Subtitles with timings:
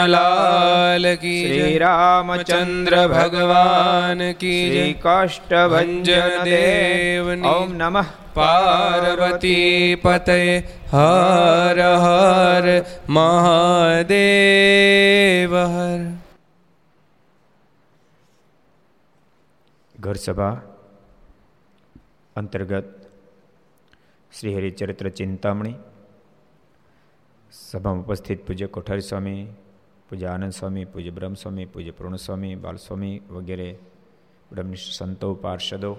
[0.00, 9.96] કૃષ્ણ લાલ કી શ્રી જય રામચંદ્ર ભગવાન કી જય શ્રી કાષ્ટભંજન દેવ ઓમ નમઃ પાર્વતી
[9.96, 10.38] પતય
[10.92, 12.66] હર હર
[13.10, 14.12] મહાદેવ
[15.66, 16.00] હર
[19.94, 20.56] ઘર સભા
[22.36, 22.88] અંતર્ગત
[24.32, 25.76] શ્રી હરિચરિત્ર ચિંતામણી
[27.52, 29.42] સભામાં ઉપસ્થિત પૂજ્ય કોઠારી સ્વામી
[30.10, 33.78] પૂજ્ય આનંદ સ્વામી, પૂજ્ય બ્રહ્મ સ્વામી પૂજ્ય પૂર્ણસ્વામી, બાલસ્વામી વગેરે
[34.52, 35.96] બ્રહ્મનિષ્ઠ સંતો, પાર્ષદો.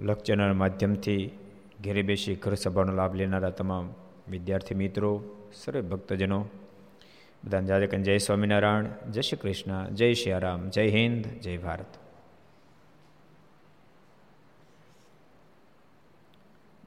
[0.00, 1.30] લક્ચરના માધ્યમથી
[1.84, 3.94] ઘેરે બેસી ઘર સભાનો લાભ લેનારા તમામ
[4.28, 5.22] વિદ્યાર્થી મિત્રો,
[5.54, 6.46] સર્વે ભક્તજનો
[7.44, 11.98] બધા જાદકન જય સ્વામિનારાયણ, જય શ્રી કૃષ્ણ, જય શ્રી રામ જય હિન્દ, જય ભારત.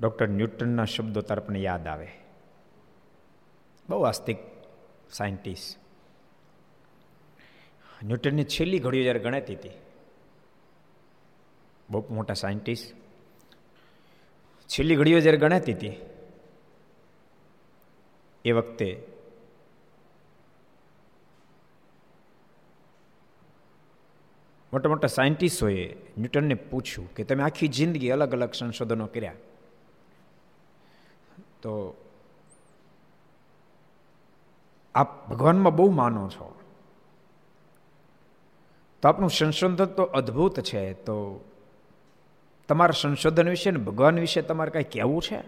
[0.01, 2.22] ડૉક્ટર ન્યૂટનના શબ્દો તાર પણ યાદ આવે.
[3.93, 4.37] બહુ આસ્તિક
[5.11, 5.77] સાયન્ટિસ્ટ.
[8.03, 9.75] ન્યૂટનની છેલ્લી ઘડીઓ જ્યારે ગણાતી હતી,
[11.89, 12.95] બહુ મોટા સાયન્ટિસ્ટ,
[14.69, 15.95] છેલ્લી ઘડીઓ જ્યારે ગણાતી હતી,
[18.45, 18.89] એ વખતે
[24.73, 29.33] મોટા મોટા સાયન્ટિસ્ટોએ ન્યૂટનને પૂછ્યું કે તમે આખી જિંદગી અલગ અલગ સંશોધનો કર્યા?
[31.61, 31.73] તો
[34.95, 36.55] આપ ભગવાનમાં બહુ માનો છો.
[39.01, 40.93] તો આપનું સંશોધન તો અદ્ભુત છે.
[40.93, 41.43] તો
[42.67, 45.41] તમારા સંશોધન વિશે ને ભગવાન વિશે તમારે કાંઈ કહેવું છે?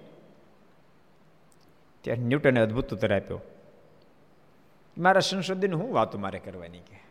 [2.01, 3.41] ત્યારે ન્યૂટને અદ્ભુત ઉત્તર આપ્યો.
[4.97, 7.03] મારા સંશોધન હું વાતો મારે કરવાની કે?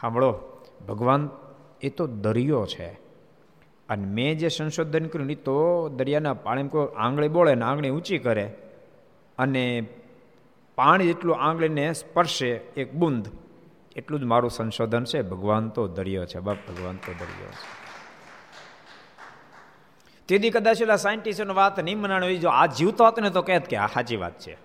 [0.00, 0.38] સાંભળો
[0.88, 1.30] ભગવાન
[1.80, 2.88] એ તો દરિયો છે.
[3.88, 8.18] અને મેં જે સંશોધન કર્યું એ તો દરિયાના પાણી કોઈ આંગળી બોળે ને આંગળી ઊંચી
[8.18, 8.56] કરે.
[9.40, 9.88] અને
[10.74, 13.28] પાણી જેટલું આંગળીને સ્પર્શે એક બુંદ,
[13.96, 15.22] એટલું જ મારું સંશોધન છે.
[15.22, 17.80] ભગવાન તો દરિયો છે બાપ, ભગવાન તો દરિયો છે.
[20.26, 22.22] તેથી કદાચ ઓલા સાયન્ટિસ્ટનો વાત નહીં મનાણ.
[22.22, 24.56] હોય જો આ જીવતો હોત ને તો કહેત કે આ સાચી વાત છે.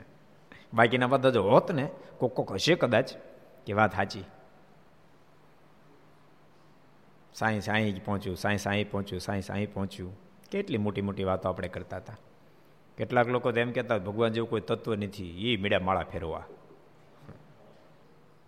[0.74, 1.88] બાકીના બધા જો હોત ને,
[2.18, 3.10] કોક કોક હશે કદાચ
[3.66, 4.24] કે વાત સાચી.
[7.34, 10.18] સાંઈ સાંઈ પહોંચ્યું, સાંઈ સાંઈ પહોંચ્યું, સાંઈ સાંઈ પહોંચ્યું.
[10.50, 12.16] કેટલી મોટી મોટી વાતો આપણે કરતા હતા.
[12.98, 16.44] કેટલાક લોકો તો એમ કહેતા ભગવાન જેવું કોઈ તત્વ નથી એ મીડા માળા ફેરવા.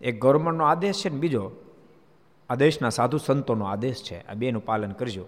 [0.01, 1.53] એક ગવર્મેન્ટનો આદેશ છે ને બીજો,
[2.51, 5.27] આ દેશના સાધુ સંતોનો આદેશ છે, આ બેનું પાલન કરજો.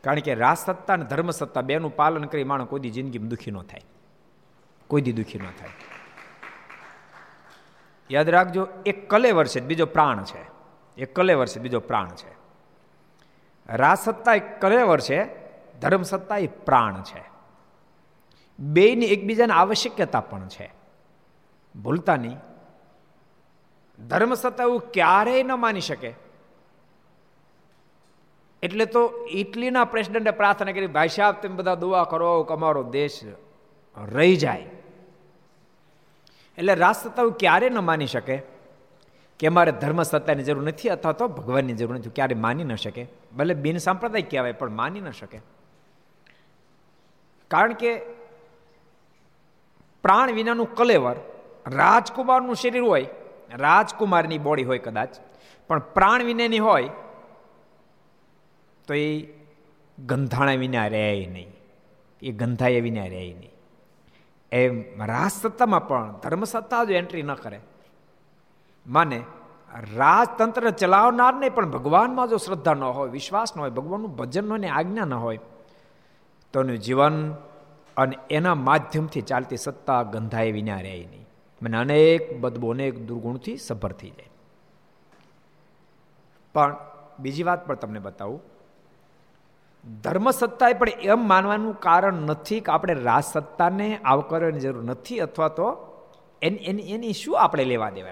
[0.00, 3.80] કારણ કે રાજસત્તા અને ધર્મસત્તા બેનું પાલન કરી માણસ કોઈ દી જિંદગીમાં દુઃખી ન થાય.
[4.88, 5.70] કોઈ દી દુઃખી ન થાય.
[8.10, 10.56] યાદ રાખજો, એક કલેવર છે બીજો પ્રાણ છે.
[11.00, 12.36] એક કલેવર છે બીજો પ્રાણ છે.
[13.76, 15.28] રાજસત્તા એક કલેવર છે,
[15.80, 17.35] ધર્મસત્તા એ પ્રાણ છે.
[18.58, 20.72] બેની એકબીજાની આવશ્યકતા પણ છે.
[21.82, 22.38] ભૂલતા નહીં.
[24.08, 26.14] ધર્મસત્તા એવું ક્યારેય ન માની શકે.
[28.62, 33.20] એટલે તો ઇટલીના પ્રેસિડેન્ટે પ્રાર્થના કરી, ભાઈ સાહેબ, તમે બધા દુઆ કરો કે અમારો દેશ
[34.12, 34.66] રહી જાય.
[36.58, 38.42] એટલે રાજસત્તાઓ ક્યારે ન માની શકે
[39.38, 42.10] કે અમારે ધર્મ સત્તાની જરૂર નથી અથવા તો ભગવાનની જરૂર નથી.
[42.10, 43.06] ક્યારે માની ન શકે.
[43.36, 45.40] ભલે બિન સાંપ્રદાયિક કહેવાય, પણ માની ન શકે.
[47.48, 48.15] કારણ કે
[50.06, 51.16] પ્રાણ વિનાનું કલેવર,
[51.66, 53.06] રાજકુમારનું શરીર હોય,
[53.54, 55.16] રાજકુમારની બોડી હોય કદાચ,
[55.68, 56.90] પણ પ્રાણ વિનાની હોય,
[58.86, 59.06] તો એ
[60.06, 61.50] ગંધાણા વિના રહે નહીં.
[62.22, 63.52] એ ગંધાય વિના રહે નહીં.
[64.52, 67.60] એમ રાજસત્તામાં પણ ધર્મસત્તા જો એન્ટ્રી ન કરે,
[68.86, 69.18] માને
[69.96, 75.04] રાજતંત્ર ચલાવનારને પણ ભગવાનમાં જો શ્રદ્ધા ન હોય, વિશ્વાસ ન હોય, ભગવાનનું ભજન ને આજ્ઞા
[75.04, 75.38] ન હોય,
[76.52, 77.34] તો એનું જીવન
[77.96, 81.28] અને એના માધ્યમથી ચાલતી સત્તા ગંધાએ વિના રહે નહીં.
[81.62, 84.30] મને અનેક બદબો, અનેક દુર્ગુણથી સભર થઈ જાય.
[86.54, 86.76] પણ
[87.18, 88.42] બીજી વાત પણ તમને બતાવું.
[90.02, 95.48] ધર્મ સત્તાએ પણ એમ માનવાનું કારણ નથી કે આપણે રાજ સત્તાને આવકારવાની જરૂર નથી અથવા
[95.48, 95.92] તો
[96.42, 98.08] એની એની એની શું આપણે લેવા દેવા?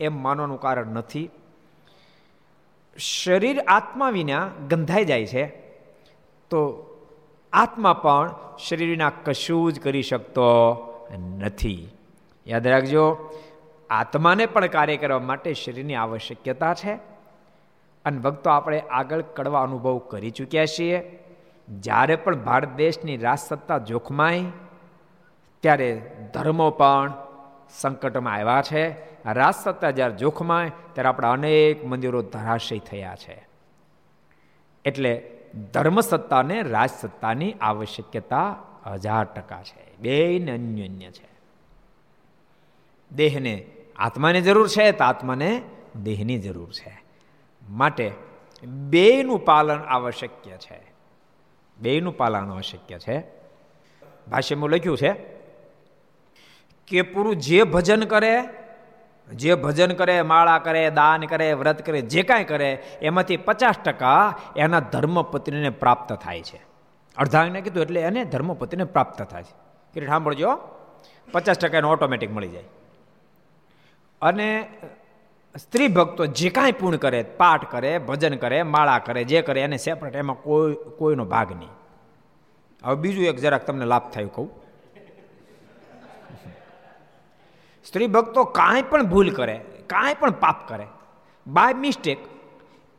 [0.00, 1.30] એમ માનવાનું કારણ નથી.
[2.98, 5.46] શરીર આત્મા વિના ગંધાઈ જાય છે.
[6.50, 6.87] તો
[7.52, 10.76] આત્મા પણ શરીરના કશું જ કરી શકતો
[11.38, 11.88] નથી.
[12.46, 13.34] યાદ રાખજો,
[13.90, 16.92] આત્માને પણ કાર્ય કરવા માટે શરીરની આવશ્યકતા છે.
[18.04, 21.18] અને ભક્તો, આપણે આગળ કડવા અનુભવ કરી ચૂક્યા છીએ.
[21.68, 24.44] જ્યારે પણ ભારત દેશની રાજસત્તા જોખમાય,
[25.60, 27.12] ત્યારે ધર્મો પણ
[27.70, 28.88] સંકટમાં આવ્યા છે.
[29.32, 33.48] રાજસત્તા જ્યારે જોખમાય, ત્યારે આપણા અનેક મંદિરો ધરાશય થયા છે.
[34.84, 38.56] એટલે ધર્મસત્તાને, રાજસત્તાની આવશ્યકતા
[38.86, 39.96] હજાર ટકા છે.
[39.96, 41.28] બે અન્યોન્ય છે.
[43.16, 43.66] દેહને
[43.96, 45.62] આત્માની જરૂર છે, તો આત્માને
[46.02, 47.02] દેહની જરૂર છે.
[47.68, 48.12] માટે
[48.66, 50.80] બેનું પાલન આવશ્યક છે.
[51.78, 53.22] બેનું પાલન આવશ્યક છે.
[54.30, 55.12] ભાષ્યમાં લખ્યું છે
[56.86, 58.44] કે પુરુષ જે ભજન કરે
[59.34, 64.38] જે ભજન કરે, માળા કરે, દાન કરે, વ્રત કરે, જે કાંઈ કરે, એમાંથી પચાસ ટકા
[64.56, 66.62] એના ધર્મપત્નીને પ્રાપ્ત થાય છે.
[67.16, 69.54] અર્ધાંગને કીધું એટલે એને ધર્મપત્નીને પ્રાપ્ત થાય છે.
[70.00, 70.58] કે સાંભળજો.
[71.32, 72.64] પચાસ ટકા એને ઓટોમેટિક મળી જાય.
[74.22, 74.68] અને
[75.58, 79.76] સ્ત્રી ભક્તો જે કાંઈ પૂર્ણ કરે, પાઠ કરે, ભજન કરે, માળા કરે, જે કરે, એને
[79.76, 81.68] સેપરેટ એમાં કોઈ, કોઈનો ભાગ નહીં.
[82.84, 84.67] હવે બીજું એક જરાક તમને લાભ થયું કહું.
[87.88, 89.56] સ્ત્રી ભક્તો કાંઈ પણ ભૂલ કરે,
[89.86, 90.86] કાંઈ પણ પાપ કરે.
[91.46, 92.18] બાય મિસ્ટેક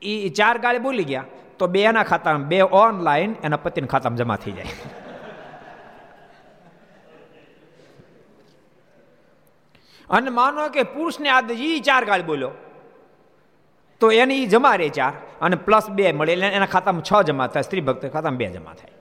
[0.01, 1.25] એ ચાર ગાળે બોલી ગયા,
[1.59, 4.69] તો બે એના ખાતામાં, બે ઓનલાઈન એના પતિના ખાતામાં જમા થઈ જાય.
[10.09, 12.51] અને માનો કે પુરુષને આદત એ ચાર ગાળ બોલ્યો,
[14.01, 17.62] તો એને એ જમા રહે ચાર, અને પ્લસ બે મળે એના ખાતામાં છ જમા થાય
[17.62, 18.98] સ્ત્રી ભક્ત ખાતામાં બે જમા થાય.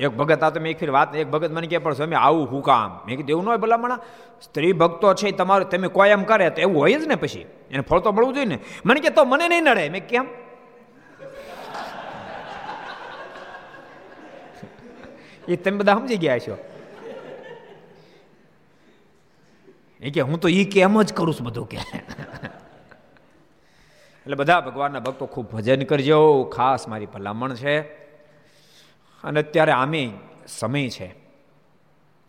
[0.00, 2.50] એક ભગત આ તો મેં એક ફેર વાત એક ભગત મને કે પણ સ્વામી, આવું
[2.50, 3.00] હું કામ?
[3.06, 3.98] મેં કીધું, એવું ન હોય ભલામણ.
[4.42, 7.46] સ્ત્રી ભક્તો છે, તમારું, તમે કોઈ એમ કરે તો એવું હોય જ ને પછી.
[7.70, 8.58] એને ફળ તો મળવું જોઈએ ને.
[8.84, 9.88] મને કે તો મને નહીં નડે.
[9.88, 10.28] મેં કેમ?
[15.48, 16.58] એ તમે બધા સમજી ગયા છો.
[20.00, 21.76] એ કે હું તો એ કેમ જ કરું છું બધું કે.
[24.26, 28.05] એટલે બધા ભગવાનના ભક્તો ખૂબ ભજન કરજો, ખાસ મારી ભલામણ છે.
[29.26, 30.12] અને અત્યારે આમે
[30.48, 31.16] સમય છે.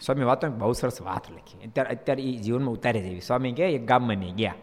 [0.01, 1.67] સ્વામી વાતો બહુ સરસ વાત લખી.
[1.67, 4.55] અત્યારે અત્યારે એ જીવનમાં ઉતારી જેવી સ્વામી કે એક ગામમાં નહીં ગયા.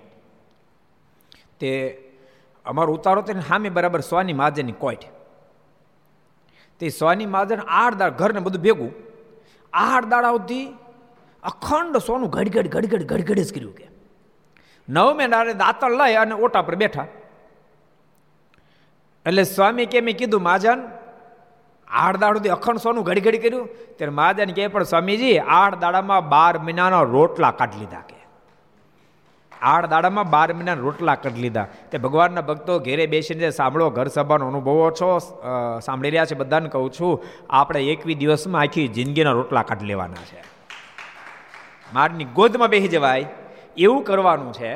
[1.61, 1.99] તે
[2.64, 4.99] અમારો ઉતારો તો સામે બરાબર સ્વાની મહાજનની કોઈટ
[6.79, 8.93] તે સોની મહાજન આઠ દાળ ઘરને બધું ભેગું.
[9.73, 10.67] આઠ દાડા સુધી
[11.43, 13.88] અખંડ સોનું ઘડઘડ ઘડઘડ ઘડઘડ જ કર્યું કે.
[14.88, 17.07] નવ મહિના દાંતણ લઈ અને ઓટા પર બેઠા.
[19.26, 20.83] એટલે સ્વામી કે, મેં કીધું, મહાજન
[22.03, 23.67] આઠ દાડ અખંડ સોનું ઘડી કર્યું.
[23.97, 28.19] ત્યારે મહાજન કહે, પણ સ્વામીજી આઠ દાડામાં બાર મહિનાના રોટલા કાઢી લીધા કે.
[29.53, 31.67] આઠ દાડામાં બાર મહિના રોટલા કાઢી લીધા.
[31.91, 35.11] તે ભગવાનના ભક્તો ઘેરે બેસીને સાંભળો, ઘર સભાનો અનુભવો છો
[35.87, 37.15] સાંભળી રહ્યા છે બધાને કહું છું,
[37.51, 40.43] આપણે એકવી દિવસમાં આખી જિંદગીના રોટલા કાઢી લેવાના છે.
[41.95, 43.31] મારની ગોદમાં બેસી જવાય,
[43.77, 44.73] એવું કરવાનું છે.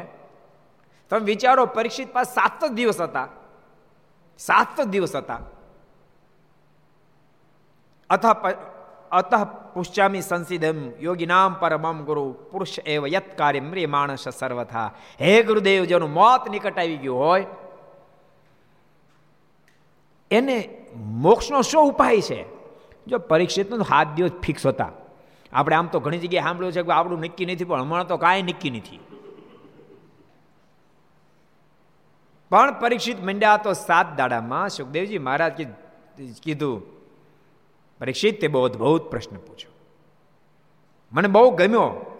[1.10, 3.28] તમે વિચારો, પરીક્ષિત પાસે સાત જ દિવસ હતા.
[4.40, 5.40] સાત જ દિવસ હતા.
[8.10, 8.52] અથવા
[9.10, 9.36] અતઃ
[9.74, 16.12] પુષ્યામી સંસિદમ યોગીનામ પરમમ ગુરુ પુરુષ એવ યત કાર્ય મ્રિય માણસ સર્વથા હે ગુરુદેવ જેનું
[16.12, 17.46] મોત નિકટ આવી ગયું હોય
[20.30, 20.56] એને
[20.96, 22.40] મોક્ષનો શું ઉપાય છે
[23.06, 24.92] જો પરીક્ષિતનો હાથ દિવસ ફિક્સ હતા
[25.52, 28.42] આપણે આમ તો ઘણી જગ્યાએ સાંભળ્યું છે કે આપણું નક્કી નથી, પણ હમણાં તો કાંઈ
[28.42, 29.00] નક્કી નથી।
[32.50, 35.60] પણ પરીક્ષિત મંડ્યા તો સાત દાડામાં, સુખદેવજી મહારાજ
[36.42, 36.97] કીધું
[38.00, 39.72] પરીક્ષિત તે બહુ અદભુત પ્રશ્ન પૂછ્યો.
[41.12, 42.14] મને બહુ ગમ્યો.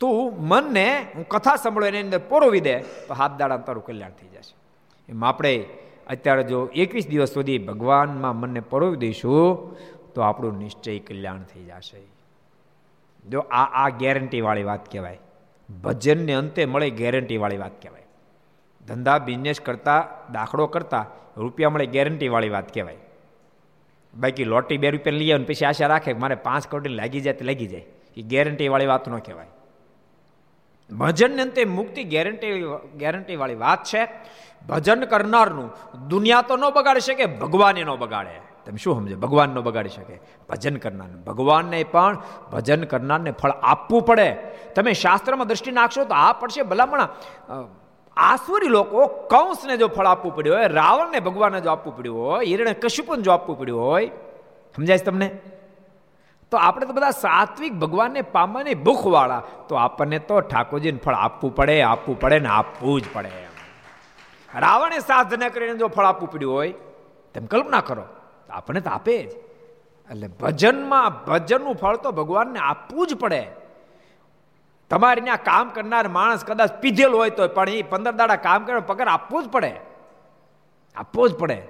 [0.00, 4.28] તું મનને હું કથા સાંભળો એની અંદર પોરોવી દે તો હાથ દાડા તારું કલ્યાણ થઈ
[4.28, 4.54] જશે.
[5.08, 5.64] એમ આપણે
[6.06, 9.76] અત્યારે જો એકવીસ દિવસ સુધી ભગવાનમાં મનને પરોવી દઈશું
[10.14, 12.00] તો આપણું નિશ્ચય કલ્યાણ થઈ જશે.
[13.30, 15.18] જો આ આ ગેરંટીવાળી વાત કહેવાય.
[15.82, 18.02] ભજનને અંતે મળે ગેરંટીવાળી વાત કહેવાય.
[18.86, 21.06] ધંધા બિઝનેસ કરતાં, દાખલો કરતાં
[21.40, 22.96] રૂપિયા મળે ગેરંટીવાળી વાત કહેવાય.
[24.16, 27.44] બાકી લોટી બે રૂપિયા લઈ આવે પછી આશા રાખે મારે પાંચ કરોડ લાગી જાય તો
[27.44, 27.84] લાગી જાય.
[28.16, 29.46] એ ગેરંટીવાળી વાત ન કહેવાય.
[30.98, 32.64] ભજનને અંતે મુક્તિ ગેરંટી
[32.98, 34.08] ગેરંટીવાળી વાત છે.
[34.68, 35.70] ભજન કરનારનું
[36.08, 38.40] દુનિયા તો ન બગાડી શકે, ભગવાને ન બગાડે.
[38.64, 39.14] તમે શું સમજે?
[39.14, 40.20] ભગવાન ન બગાડી શકે.
[40.48, 41.14] ભજન કરનારને.
[41.14, 42.18] ભગવાનને પણ
[42.52, 44.36] ભજન કરનારને ફળ આપવું પડે.
[44.74, 47.08] તમે શાસ્ત્રમાં દ્રષ્ટિ નાખશો તો આ પડશે ભલામણ.
[48.16, 52.74] આસુરી લોકો કંસને જો ફળ આપવું પડ્યું હોય, રાવણને ભગવાનને જો આપવું પડ્યું હોય હિરણે
[52.74, 54.06] કશુપન જો આપવું પડ્યું હોય,
[54.76, 55.38] સમજાય તમને?
[56.50, 59.42] તો આપણે તો બધા સાત્વિક ભગવાનને પામવાની ભૂખવાળા.
[59.68, 63.30] તો આપણને તો ઠાકોરજીને ફળ આપવું પડે આપવું પડે ને આપવું જ પડે.
[64.58, 66.72] રાવણે સાધના કરીને જો ફળ આપવું પડ્યું હોય,
[67.34, 68.04] તેમ કલ્પના કરો
[68.50, 69.30] આપણને તો આપે જ.
[70.10, 73.63] એટલે ભજનમાં ભજનનું ફળ તો ભગવાનને આપવું જ પડે.
[74.94, 78.78] તમારે ત્યાં કામ કરનાર માણસ કદાચ પીધેલો હોય તો પણ એ પંદર દાડા કામ કરે,
[78.78, 79.72] પગાર આપવો જ પડે.
[80.96, 81.62] આપવો જ પડે.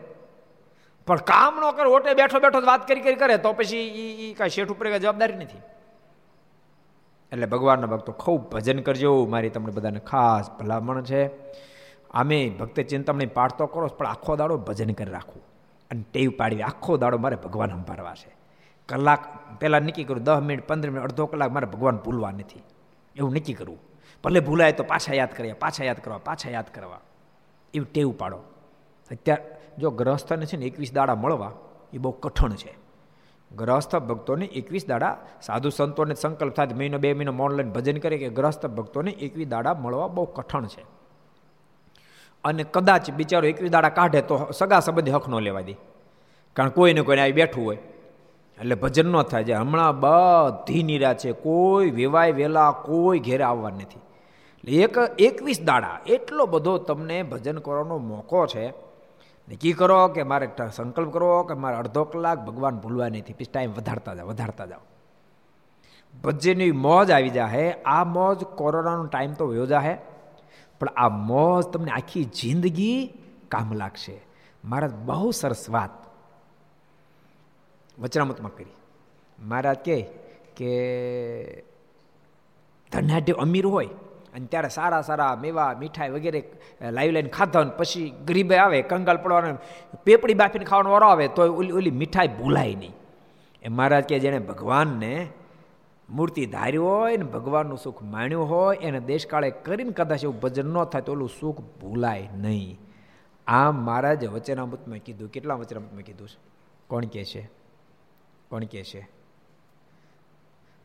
[1.07, 3.77] પણ કામ ન કરે, ઓટે બેઠો બેઠો વાત કરી કરી કરે, તો પછી
[4.31, 5.59] એ કાંઈ શેઠ ઉપર જવાબદારી નથી.
[7.33, 11.31] એટલે ભગવાનના ભક્તો ખૂબ ભજન કરજો, મારી તમને બધાને ખાસ ભલામણ છે.
[12.11, 15.43] આમે ભક્ત ચિંતામણી પાઠ તો કરો, પણ આખો દાડો ભજન કરી રાખવું.
[15.91, 18.37] અને ટેવ પાડવી આખો દાડો મારે ભગવાન સંભાળવા છે.
[18.89, 19.21] કલાક
[19.61, 22.63] પહેલાં નક્કી કરું, દસ મિનિટ, પંદર મિનિટ, અડધો કલાક મારે ભગવાન ભૂલવા નથી.
[23.17, 23.79] એવું નક્કી કરવું.
[24.25, 27.01] ભલે ભૂલાય તો પાછા યાદ કર્યા, પાછા યાદ કરવા, પાછા યાદ કરવા.
[27.75, 28.37] એવું ટેવ પાડો.
[29.11, 29.45] અત્યારે
[29.79, 31.53] જો ગ્રહસ્થને છે ને એકવીસ દાડા મળવા,
[31.93, 32.75] એ બહુ કઠણ છે.
[33.57, 38.29] ગ્રહસ્થ ભક્તોને એકવીસ દાડા, સાધુ સંતોને સંકલ્પ થાય મહિનો, બે મહિનો ઓનલાઈન ભજન કરે કે
[38.29, 40.85] ગ્રહસ્થ ભક્તોને એકવીસ દાડા મળવા બહુ કઠણ છે.
[42.45, 45.75] અને કદાચ બિચારો એકવીસ દાડા કાઢે તો સગા સંબંધી હક ન લેવા દે.
[46.53, 47.79] કારણ કોઈને કોઈને આવી બેઠું હોય.
[48.61, 51.33] એટલે ભજન ન થાય છે હમણાં બધી નિરા છે.
[51.33, 54.01] કોઈ વેવાય વેલા કોઈ ઘેરે આવવા નથી.
[54.59, 58.69] એટલે એક એકવીસ દાડા એટલો બધો તમને ભજન કરવાનો મોકો છે.
[59.49, 63.33] નક્કી કરો કે મારે સંકલ્પ કરો કે મારે અડધો કલાક ભગવાન ભૂલવા નથી.
[63.33, 64.81] પછી ટાઈમ વધારતા જાઓ વધારતા જાઓ.
[66.25, 69.99] ભજનની મોજ આવી જાય આ મોજ કોરોનાનો ટાઈમ તો વયો જાહે.
[70.81, 73.13] પણ આ મોજ તમને આખી જિંદગી
[73.49, 74.21] કામ લાગશે.
[74.65, 75.91] મારા બહુ સરસ વાત.
[77.99, 78.75] વચનામતમાં કરી.
[79.39, 79.99] મહારાજ કહે
[80.57, 80.71] કે
[82.93, 83.89] ધનાઢ્ય અમીર હોય
[84.35, 86.41] અને ત્યારે સારા સારા મેવા, મીઠાઈ વગેરે
[86.91, 89.59] લાવી લઈને ખાધા પછી ગરીબે આવે કંગાલ પડવાનો,
[90.05, 92.95] પેપડી બાફીને ખાવાનો વારો આવે તો ઓલી ઓલી મીઠાઈ ભૂલાય નહીં.
[93.63, 95.29] એ મહારાજ કે જેણે ભગવાનને
[96.11, 100.85] મૂર્તિ ધારી હોય ને ભગવાનનું સુખ માણ્યું હોય, એને દેશકાળે કરીને કદાચ એવું ભજન ન
[100.85, 102.79] થાય તો ઓલું સુખ ભૂલાય નહીં.
[103.47, 105.29] આમ મહારાજે વચનામૃતમાં કીધું.
[105.29, 106.39] કેટલા વચનામૃતમાં કીધું છે?
[106.89, 107.64] કોણ કહે છે?
[108.55, 109.09] કોણ કહે છે?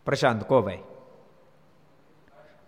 [0.06, 0.78] પ્રશાંત, કો ભાઈ?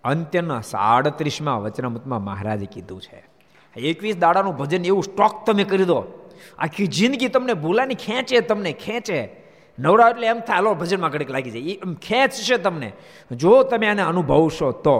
[0.03, 3.25] અંત્યના સાડત્રીસમાં વચનામૃતમાં મહારાજે કીધું છે.
[3.75, 6.03] એકવીસ દાડાનું ભજન એવું સ્ટોક તમે કરી દો.
[6.57, 9.35] આખી જિંદગી તમને ભૂલાની ખેંચે, તમને ખેંચે.
[9.79, 11.61] નવરા એટલે એમ થાય, હાલો, ભજનમાં ઘડીક લાગી જાય.
[11.61, 12.91] એમ ખેંચશે તમને.
[13.31, 14.97] જો તમે આને અનુભવશો તો.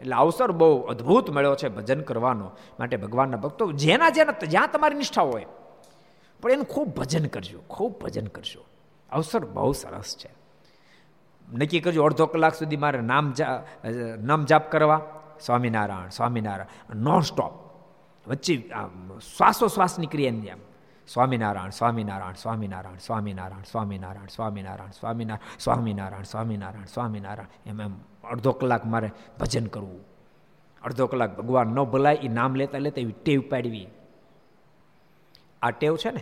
[0.00, 3.72] એટલે અવસર બહુ અદ્ભુત મળ્યો છે ભજન કરવાનો માટે ભગવાનના ભક્તો.
[3.72, 5.46] જેના જેના, જ્યાં તમારી નિષ્ઠા હોય,
[6.42, 8.64] પણ એનું ખૂબ ભજન કરજો, ખૂબ ભજન કરજો.
[9.12, 10.30] અવસર બહુ સરસ છે.
[11.52, 13.34] નક્કી કરજો, અડધો કલાક સુધી મારે નામ
[14.20, 15.10] નામ જાપ કરવા.
[15.40, 17.52] સ્વામિનારાયણ સ્વામિનારાયણ નોન સ્ટોપ
[18.28, 18.70] વચ્ચે
[19.36, 20.58] શ્વાસોશ્વાસની ક્રિયાની એમ
[21.08, 27.70] સ્વામિનારાયણ સ્વામિનારાયણ સ્વામિનારાયણ સ્વામિનારાયણ સ્વામિનારાયણ સ્વામિનારાયણ સ્વામિનારાયણ સ્વામિનારાયણ સ્વામિનારાયણ સ્વામિનારાયણ.
[27.70, 27.94] એમ એમ,
[28.30, 29.10] અડધો કલાક મારે
[29.40, 30.00] ભજન કરવું.
[30.82, 33.88] અડધો કલાક ભગવાન ન ભલાય એ નામ લેતા લેતા એવી ટેવ પાડવી.
[35.62, 36.20] આ ટેવ છે ને,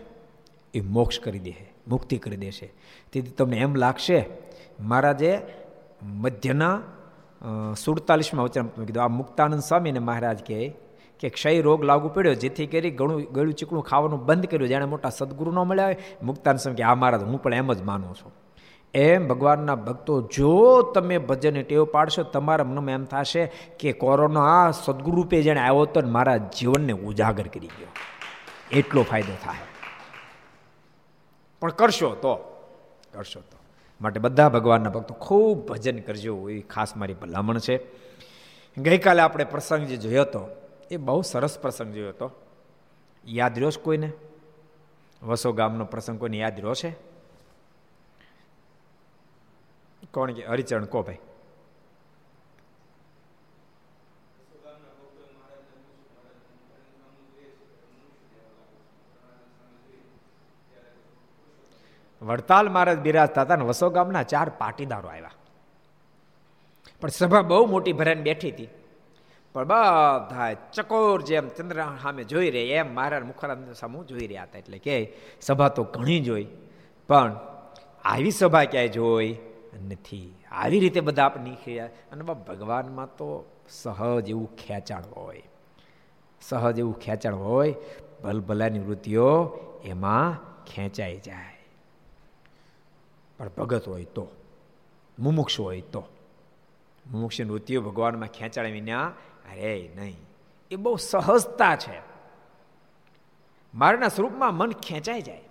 [0.75, 2.73] એ મોક્ષ કરી દે મુક્તિ કરી દેશે.
[3.13, 4.19] તેથી તમને એમ લાગશે,
[4.81, 5.41] મહારાજે
[6.03, 6.81] મધ્યના
[7.75, 9.05] સુડતાલીસમાં વચન કીધું.
[9.05, 10.75] આ મુક્તાનંદ સ્વામીને મહારાજ કહે
[11.21, 15.09] કે ક્ષય રોગ લાગુ પડ્યો, જેથી કરી ઘણું ગળું ચીકણું ખાવાનું બંધ કર્યું, જેણે મોટા
[15.09, 15.97] સદગુરુ ન મળ્યા હોય.
[16.23, 18.33] મુક્તાન સ્વામી કે આ મહારાજ, હું પણ એમ જ માનું છું.
[18.95, 23.47] એમ ભગવાનના ભક્તો, જો તમે ભજન ટેવ પાડશો, તમારા મનમાં એમ થશે
[23.79, 27.89] કે કોરોના સદગુરુ રૂપે જેણે આવ્યો તો મારા જીવનને ઉજાગર કરી ગયો.
[28.73, 29.76] એટલો ફાયદો થાય.
[31.61, 32.35] પણ કરશો તો
[33.13, 33.59] કરશો તો.
[34.01, 37.81] માટે બધા ભગવાનના ભક્તો ખૂબ ભજન કરજો, એ ખાસ મારી ભલામણ છે.
[38.79, 40.49] ગઈકાલે આપણે પ્રસંગ જે જોયો હતો,
[40.91, 42.33] એ બહુ સરસ પ્રસંગ જોયો હતો.
[43.27, 44.13] યાદ રહ્યો છે કોઈને?
[45.23, 46.91] વસો ગામનો પ્રસંગ કોઈને યાદ રહ્યો છે?
[50.15, 51.19] કોણ કે, હરિચરણ કો ભાઈ?
[62.27, 65.31] વડતાલ મહારાજ બિરાજતા હતા ને વસો ગામના ચાર પાટીદારો આવ્યા.
[67.01, 68.69] પણ સભા બહુ મોટી ભરાઈને બેઠી હતી.
[69.55, 74.59] પણ બધા ચકોર જેમ ચંદ્ર સામે જોઈ રહ્યા એમ મહારાજ મુખરામ સામે જોઈ રહ્યા હતા.
[74.59, 76.47] એટલે કે સભા તો ઘણી જોઈ
[77.09, 77.37] પણ
[78.05, 79.37] આવી સભા ક્યાંય જોઈ
[79.89, 80.35] નથી.
[80.51, 85.43] આવી રીતે બધા આપણે નીકળ્યા અને ભગવાનમાં તો સહજ એવું ખેંચાણ હોય.
[86.41, 87.75] સહજ એવું ખેંચાણ હોય,
[88.25, 91.56] ભલભલાની વૃત્તિઓ એમાં ખેંચાઈ જાય.
[93.39, 94.29] પણ ભગત હોય તો,
[95.19, 96.09] મુમુક્ષ હોય તો.
[97.07, 99.07] મુમુક્ષ વૃત્તિઓ ભગવાનમાં ખેંચાડે વિના,
[99.53, 100.17] અરે નહીં.
[100.71, 102.01] એ બહુ સહજતા છે.
[103.75, 105.43] મારના સ્વરૂપમાં મન ખેંચાઈ જાય.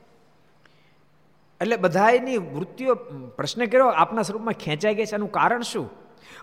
[1.62, 2.96] એટલે બધાની વૃત્તિઓ
[3.36, 5.90] પ્રશ્ન કર્યો, આપના સ્વરૂપમાં ખેંચાઈ ગઈ છે એનું કારણ શું?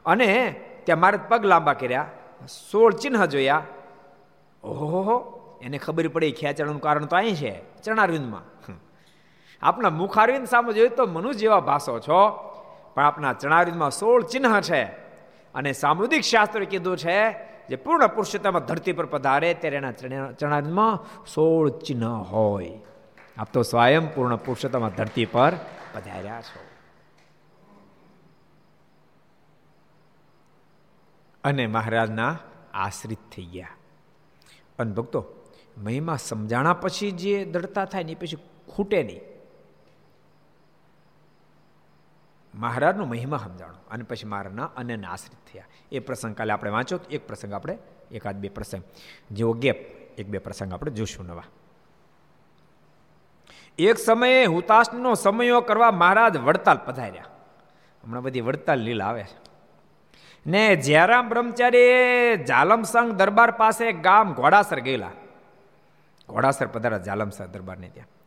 [0.06, 2.10] અને ત્યાં મારે પગ લાંબા કર્યા,
[2.70, 3.66] સોળ ચિહ્ન જોયા.
[4.64, 8.51] ઓહો એને ખબર પડી ખેંચાણનું કારણ તો અહીં છે, ચરણારવિંદમાં.
[9.62, 12.28] આપના મુખારવિંદ સામે જોઈએ તો મનુષ્ય જેવા ભાષો છો,
[12.94, 14.82] પણ આપના ચણાવિંદમાં સોળ ચિહ્ન છે.
[15.54, 17.32] અને સામુદિક શાસ્ત્રે કીધું છે
[17.66, 19.92] જે પૂર્ણ પુરુષોત્તમ ધરતી પર પધારે ત્યારે એના
[20.32, 22.78] ચરણારવિંદમાં સોળ ચિહ્ન હોય.
[23.38, 25.52] આપ તો સ્વયં પૂર્ણ પુરુષોત્તમ ધરતી પર
[25.94, 26.60] પધાર્યા છો.
[31.44, 32.38] અને મહારાજના
[32.74, 33.68] આશ્રિત થઈ ગયા.
[34.78, 35.24] અને ભક્તો,
[35.78, 38.36] મહિમા સમજાણા પછી જે દ્રઢતા થાય ને એ પછી
[38.68, 39.31] ખૂટે નહીં.
[42.54, 45.64] મહારાજનો મહિમા સમજાણો અને પછી મારાના અને આશ્રિત થયા.
[45.92, 47.78] એ પ્રસંગ કાલે આપણે વાંચો એક પ્રસંગ આપણે,
[48.10, 48.82] એકાદ બે પ્રસંગ.
[49.30, 49.76] જેવો ગેપ,
[50.18, 51.42] એક બે પ્રસંગ આપણે જોશું નવા.
[53.78, 57.24] એક સમયે હુતાશનો સમયો કરવા મહારાજ વડતાલ પધાર્યા.
[58.04, 59.42] હમણાં બધી વડતાલ લીલા આવે છે.
[60.46, 61.82] ને જયરામ બ્રહ્મચારી
[62.48, 65.10] જાલમસંગ દરબાર પાસે ગામ ઘોડાસર ગયેલા.
[66.28, 68.21] ઘોડાસર પધારા જાલમસર દરબારને ત્યાં.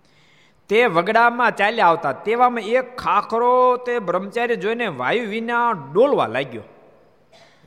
[0.69, 2.11] તે વગડામાં ચાલ્યા આવતા.
[2.11, 6.63] તેવામાં એક ખાખરો તે બ્રહ્મચારી જોઈને વાયુ વિના ડોલવા લાગ્યો.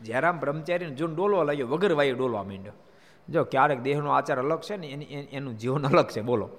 [0.03, 2.73] જયરામ બ્રહ્મચારીને જોઈને ડોલવા લાગ્યો, વગર વાયુ ડોલવા માંડ્યો.
[3.29, 6.51] જો ક્યારેક દેહનો આચાર અલગ છે ને, એની એનું જીવન અલગ છે, બોલો.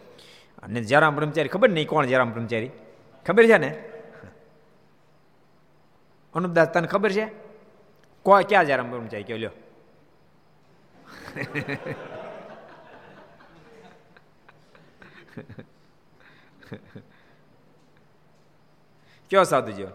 [0.64, 2.72] અને જયરામ બ્રહ્મચારી, ખબર નહીં કોણ જયરામ બ્રહ્મચારી?
[3.26, 3.90] ખબર છે ને?
[6.36, 7.26] અનુપદાસ, તને ખબર છે?
[8.24, 9.52] કોઈ ક્યાં જયરામ બ્રહ્મચારી કહો લ્યો.
[19.30, 19.92] કયો સાધુ જીવન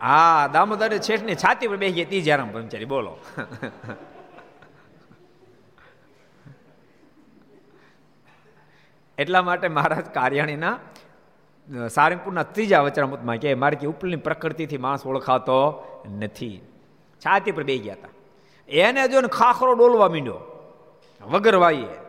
[0.00, 3.18] હા, દામોદર છેઠની છાતી પર બેસી તી જરામ બ્રહ્મચારી, બોલો.
[9.18, 10.78] એટલા માટે મહારાજ કાર્યાણીના
[11.88, 15.84] સારંગપુરના ત્રીજા વચરામૃતમાં કે મારે કે ઉપરની પ્રકૃતિથી માણસ ઓળખાતો
[16.18, 16.60] નથી.
[17.26, 18.10] છાતી પર બે ગયા હતા
[18.68, 20.40] એને જો ને ખાખરો ડોલવા માંડ્યો.
[21.20, 22.05] વગર વાઈએ.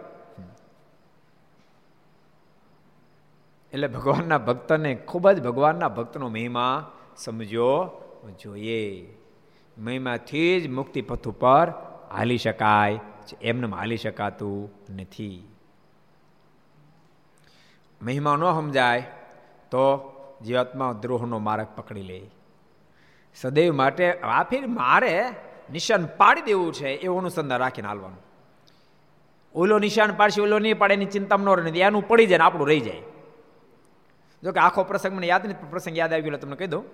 [3.73, 8.01] એટલે ભગવાનના ભક્તને, ખૂબ જ ભગવાનના ભક્તનો મહિમા સમજો
[8.43, 9.13] જોઈએ.
[9.77, 11.73] મહિમાથી જ મુક્તિ પથ ઉપર
[12.11, 12.99] હાલી શકાય
[13.41, 15.43] એમને હાલી શકાતું નથી.
[18.01, 19.01] મહિમા ન સમજાય
[19.71, 20.13] તો
[20.45, 22.21] જીવાત્મા દ્રોહનો માર્ગ પકડી લે.
[23.35, 25.25] સદૈવ માટે આ મારે
[25.71, 28.19] નિશાન પાડી દેવું છે એવું અનુસંધાન રાખીને હાલવાનું.
[29.55, 32.79] ઓલો નિશાન પાડશે, ઓલો નહીં પાડે, એની ચિંતા ન એનું પડી જાય ને આપણું રહી
[32.79, 33.01] જાય.
[34.43, 36.85] જો કે આખો પ્રસંગ મને યાદ નથી પ્રસંગ યાદ આવી ગયો તમને કહી દઉં.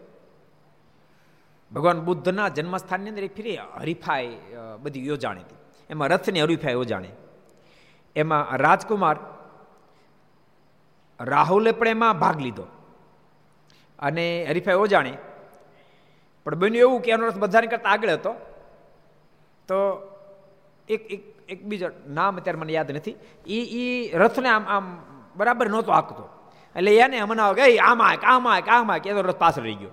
[1.72, 4.38] ભગવાન બુદ્ધના જન્મસ્થાનની અંદર એક ફરી હરીફાઈ
[4.82, 5.60] બધી યોજાણી હતી.
[5.90, 7.14] એમાં રથની હરીફાઈ યોજાણી.
[8.16, 9.18] એમાં રાજકુમાર
[11.22, 12.66] રાહુલે પણ એમાં ભાગ લીધો.
[14.00, 15.18] અને હરીફાઈ યોજાણી.
[16.46, 18.34] પણ બન્યું એવું કે એનો રથ બધાને કરતાં આગળ હતો.
[19.68, 19.78] તો
[20.90, 23.16] એક એક એક બીજો નામ અત્યારે મને યાદ નથી.
[23.48, 23.84] એ એ
[24.18, 24.86] રથને આમ આમ
[25.36, 26.30] બરાબર નહોતો હાંકતો.
[26.76, 29.90] એટલે એને મનાવ ગઈ આમાં આમાં આમાં કે રથ પાછળ રહી ગયો.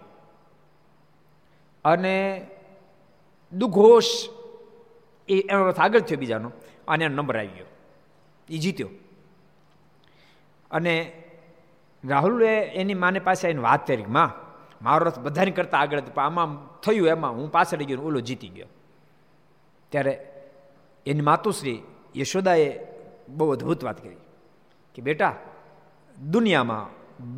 [1.84, 2.46] અને
[3.52, 4.04] દુઘોષ
[5.28, 6.52] એ, એનો રથ આગળ થયો બીજાનો.
[6.88, 7.66] અને એનો નંબર આવી ગયો.
[8.48, 8.88] એ જીત્યો.
[10.70, 11.22] અને
[12.08, 14.50] રાહુલે એની માને પાસે આવીને વાત કરી માં,
[14.84, 18.66] મારો રથ બધાની કરતા આગળ હતો આમાં થયું એમાં, હું પાછળ ગયો ઓલો જીતી ગયો.
[19.88, 20.32] ત્યારે
[21.06, 21.82] એની માતુશ્રી
[22.16, 22.78] યશોદાએ
[23.28, 24.16] બહુ અદ્ભુત વાત કરી
[24.94, 25.36] કે, બેટા
[26.20, 26.86] દુનિયામાં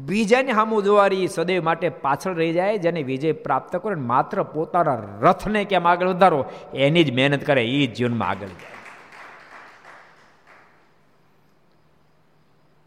[0.07, 5.65] બીજાને સામું જોવારી સદૈવ માટે પાછળ રહી જાય, જેને વિજય પ્રાપ્ત કરે માત્ર પોતાના રથને
[5.65, 8.79] કેમ આગળ વધારો, એની જ મહેનત કરે એ જીવનમાં આગળ જાય.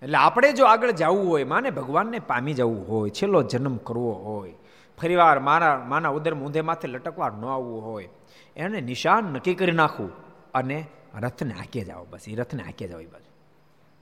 [0.02, 4.54] એટલે આપણે જો આગળ જવું હોય, માને ભગવાનને પામી જવું હોય, છેલ્લો જન્મ કરવો હોય,
[4.98, 8.10] ફરીવાર મારા, માના ઉદર ઊંધે માથે લટકવા ન આવવું હોય,
[8.58, 10.12] એને નિશાન નક્કી કરી નાખવું
[10.54, 10.86] અને
[11.22, 13.25] રથને હાકે જાઓ બસ એ રથને હાકે જાઓ એ બાજુ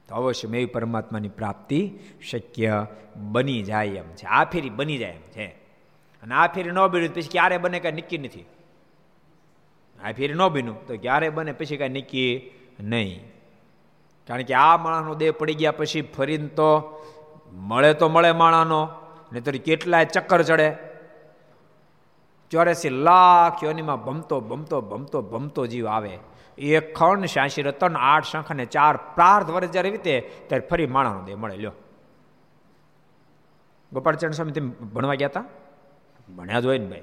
[0.07, 1.91] તો અવશ્ય મેય પરમાત્માની પ્રાપ્તિ
[2.29, 2.85] શક્ય
[3.15, 4.25] બની જાય એમ છે.
[4.25, 5.45] આ ફેરી બની જાય એમ છે.
[6.23, 8.45] અને આ ફેરી ન બન્યું પછી ક્યારે બને કાંઈ નક્કી નથી.
[10.03, 13.27] આ ફેરી ન બન્યું તો ક્યારે બને પછી કાંઈ નક્કી નહીં.
[14.27, 17.01] કારણ કે આ માણસનો દેહ પડી ગયા પછી ફરીને તો
[17.53, 18.87] મળે તો મળે માણાનો
[19.33, 20.75] નહીતર કેટલાય ચક્કર ચડે.
[22.51, 26.19] ચોરેસી લાખ યોનીમાં ભમતો ભમતો ભમતો ભમતો જીવ આવે.
[26.57, 31.21] એક ખંડ શ્યાસી રતન આઠ શંખ અને ચાર પ્રાર્થ વર્ષ જ્યારે વીતે ત્યારે ફરી માણાનો
[31.21, 31.57] દેહ મળે.
[31.57, 31.71] લ્યો.
[33.93, 35.43] ગોપાળચરણ સ્વામી તેમ ભણવા ગયા હતા
[36.35, 37.01] ભણ્યા જ હોય ને ભાઈ.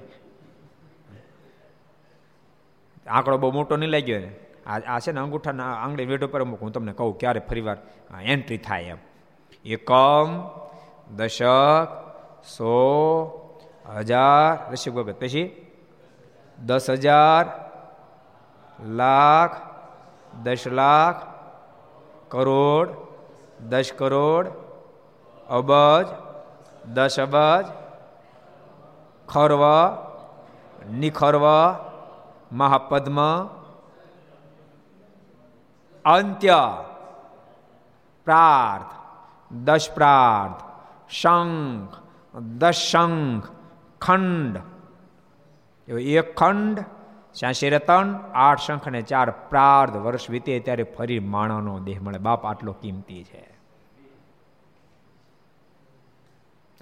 [3.06, 4.32] આંકડો બહુ મોટો નહીં લાગ્યો ને
[4.66, 7.76] આ છે ને અંગૂઠાના આંગળી વેઢો પર અમુક હું તમને કહું ક્યારે ફરીવાર
[8.20, 8.96] એન્ટ્રી થાય એમ.
[9.64, 10.48] એકમ,
[11.16, 11.88] દશક,
[12.44, 12.74] સો,
[13.96, 15.66] હજાર રસિક ભગત પછી
[16.58, 17.69] દસ હજાર
[18.80, 19.56] લાખ
[20.40, 21.20] દસ લાખ
[22.28, 22.90] કરોડ
[23.60, 24.46] દસ કરોડ
[25.48, 26.06] અબજ
[26.88, 27.66] દસ અબજ
[29.28, 29.64] ખરવ
[30.92, 31.46] નિખરવ
[32.52, 33.18] મહાપદ્મ
[36.04, 36.62] અંત્ય
[38.26, 38.92] પ્રાર્થ
[39.50, 40.60] દશ પ્રાર્થ
[41.10, 41.94] શંખ
[42.56, 43.46] દશંખ
[44.00, 44.54] ખંડ
[45.88, 46.99] એક ખંડ
[47.38, 52.18] શ્યાસી રતન, આઠ શંખ અને ચાર પ્રાર્ધ વર્ષ વીતે ત્યારે ફરી માણાનો દેહ મળે.
[52.18, 53.58] બાપ, આટલો કિંમતી છે.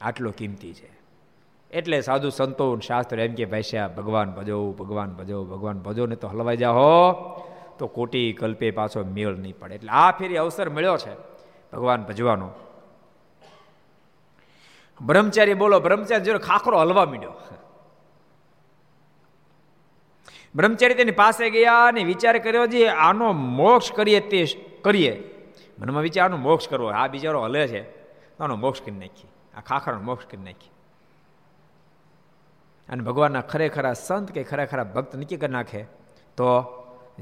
[0.02, 0.90] આટલો કિંમતી છે.
[1.70, 3.62] એટલે સાધુ સંતો શાસ્ત્ર એમ કે, ભાઈ
[3.96, 6.06] ભગવાન ભજો ભગવાન ભજો ભગવાન ભજો.
[6.06, 7.12] ને તો હલવાઈ જાઓ.
[7.78, 9.74] તો કોટી કલ્પે પાછો મેળ નહીં પડે.
[9.74, 11.14] એટલે આ ફેરી અવસર મળ્યો છે
[11.72, 12.50] ભગવાન ભજવાનો.
[15.00, 17.32] બ્રહ્મચારી બોલો, બ્રહ્મચારી જોડે ખાખરો હલવા માંડ્યો.
[20.54, 24.46] બ્રહ્મચારી તેની પાસે ગયા અને વિચાર કર્યો જે આનો મોક્ષ કરીએ તે
[24.82, 25.14] કરીએ.
[25.78, 27.82] મનમાં વિચાર, આનો મોક્ષ કરવો આ બિચારો હલે છે.
[28.40, 30.70] આનો મોક્ષ કરી નાખી આ ખાખરાનો મોક્ષ કરી નાખી
[32.88, 35.82] અને ભગવાનના ખરેખરા સંત કે ખરેખરા ભક્ત નક્કી કરી નાખે,
[36.36, 36.46] તો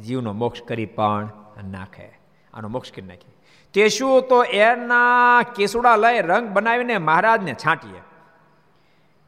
[0.02, 1.30] જીવનો મોક્ષ કરી પણ
[1.70, 2.08] નાખે.
[2.54, 3.32] આનો મોક્ષ કરી નાખે
[3.74, 8.00] તે શું તો એના કેસુડા લઈ રંગ બનાવીને મહારાજને છાંટીએ.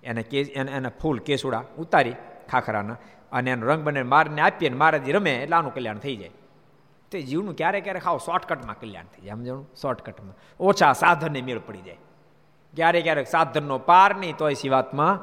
[0.03, 2.15] એને કે એને ફૂલ કેસુડા ઉતારી
[2.51, 2.97] ખાખરાના.
[3.33, 6.35] અને એનો રંગ બને મારને આપીએ ને મારાથી રમે એટલે આનું કલ્યાણ થઈ જાય.
[7.13, 9.35] તે જીવનું ક્યારેક ક્યારેક ખાવ શોર્ટકટમાં કલ્યાણ થઈ જાય.
[9.35, 12.01] સમજણું શોર્ટકટમાં ઓછા સાધનને મેળ પડી જાય.
[12.75, 15.15] ક્યારેક ક્યારેક સાધનનો પાર નહીં તોય સિવાતમાં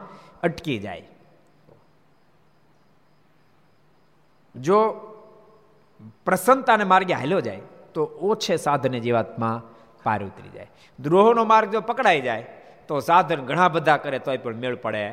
[0.43, 1.05] અટકી જાય.
[4.55, 4.79] જો
[6.25, 7.61] પ્રસન્નતાને માર્ગે હાલ્યો જાય,
[7.93, 9.63] તો ઓછે સાધને જીવાતમાં
[10.03, 10.69] પાર ઉતરી જાય.
[10.99, 12.43] દ્રોહનો માર્ગ જો પકડાઈ જાય,
[12.87, 15.03] તો સાધન ઘણા બધા કરે તોય પણ મેળ પડે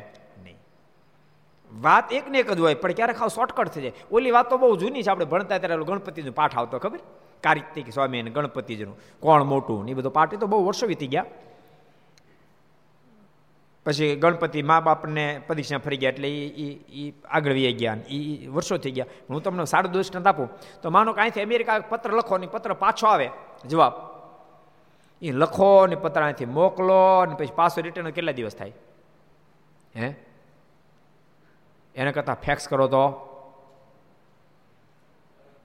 [1.81, 3.93] વાત એક ને એક જ હોય, પણ ક્યારેક ખાવ શોર્ટકટ થઈ જાય.
[4.11, 6.99] ઓલી વાત તો બહુ જૂની છે, આપણે ભણતા ત્યારે ગણપતિનો પાઠ આવતો, ખબર?
[7.43, 11.25] કાર્તિક સ્વામી અને ગણપતિજીનું, કોણ મોટું ને એ બધો પાઠ તો બહુ વર્ષો વીતી ગયા.
[13.85, 18.77] પછી ગણપતિ મા બાપને પરીક્ષા ફરી ગયા એટલે એ એ આગળ વી ગયા એ વર્ષો
[18.77, 19.05] થઈ ગયા.
[19.29, 20.49] હું તમને સારું દૃષ્ટાંત આપું,
[20.81, 23.29] તો માનો કે અહીંથી અમેરિકા પત્ર લખો ને પત્ર પાછો આવે,
[23.65, 23.93] જવાબ.
[25.21, 28.73] એ લખો ને પત્ર અહીંથી મોકલો ને પછી પાછો રિટર્ન કેટલા દિવસ થાય?
[29.95, 30.32] હે?
[31.95, 33.29] એને કરતાં ફેક્સ કરો તો.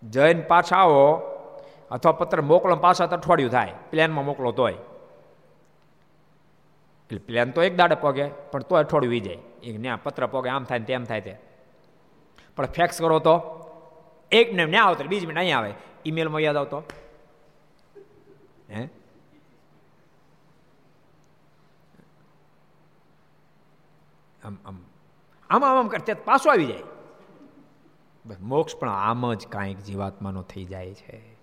[0.03, 1.23] જઈને પાછા આવો,
[1.91, 4.73] અથવા પત્ર મોકલો પાછા અઠવાડિયું થાય, પ્લેનમાં મોકલો તોય.
[4.73, 9.39] એટલે પ્લેન તો એક દાડે પગે, પણ તો અઠવાડિયું વી જાય.
[9.63, 11.37] એક ન્યા પત્ર પગે, આમ થાય ને તેમ થાય તે.
[12.57, 13.65] પણ ફેક્સ કરો તો.
[14.33, 15.75] એક મિનિટ ન્યા આવતો, બીજ મિનિટ અહીંયા આવે.
[16.07, 16.83] ઈમેલમાં યાદ આવતો.
[18.71, 18.89] હે?
[24.45, 24.88] આમ આમ
[25.51, 26.83] આમ આમ કરતે પાછો આવી જાય.
[28.41, 31.39] મોક્ષ પણ આમ જ કાંઈક જીવાત્માનો થઈ જાય છે.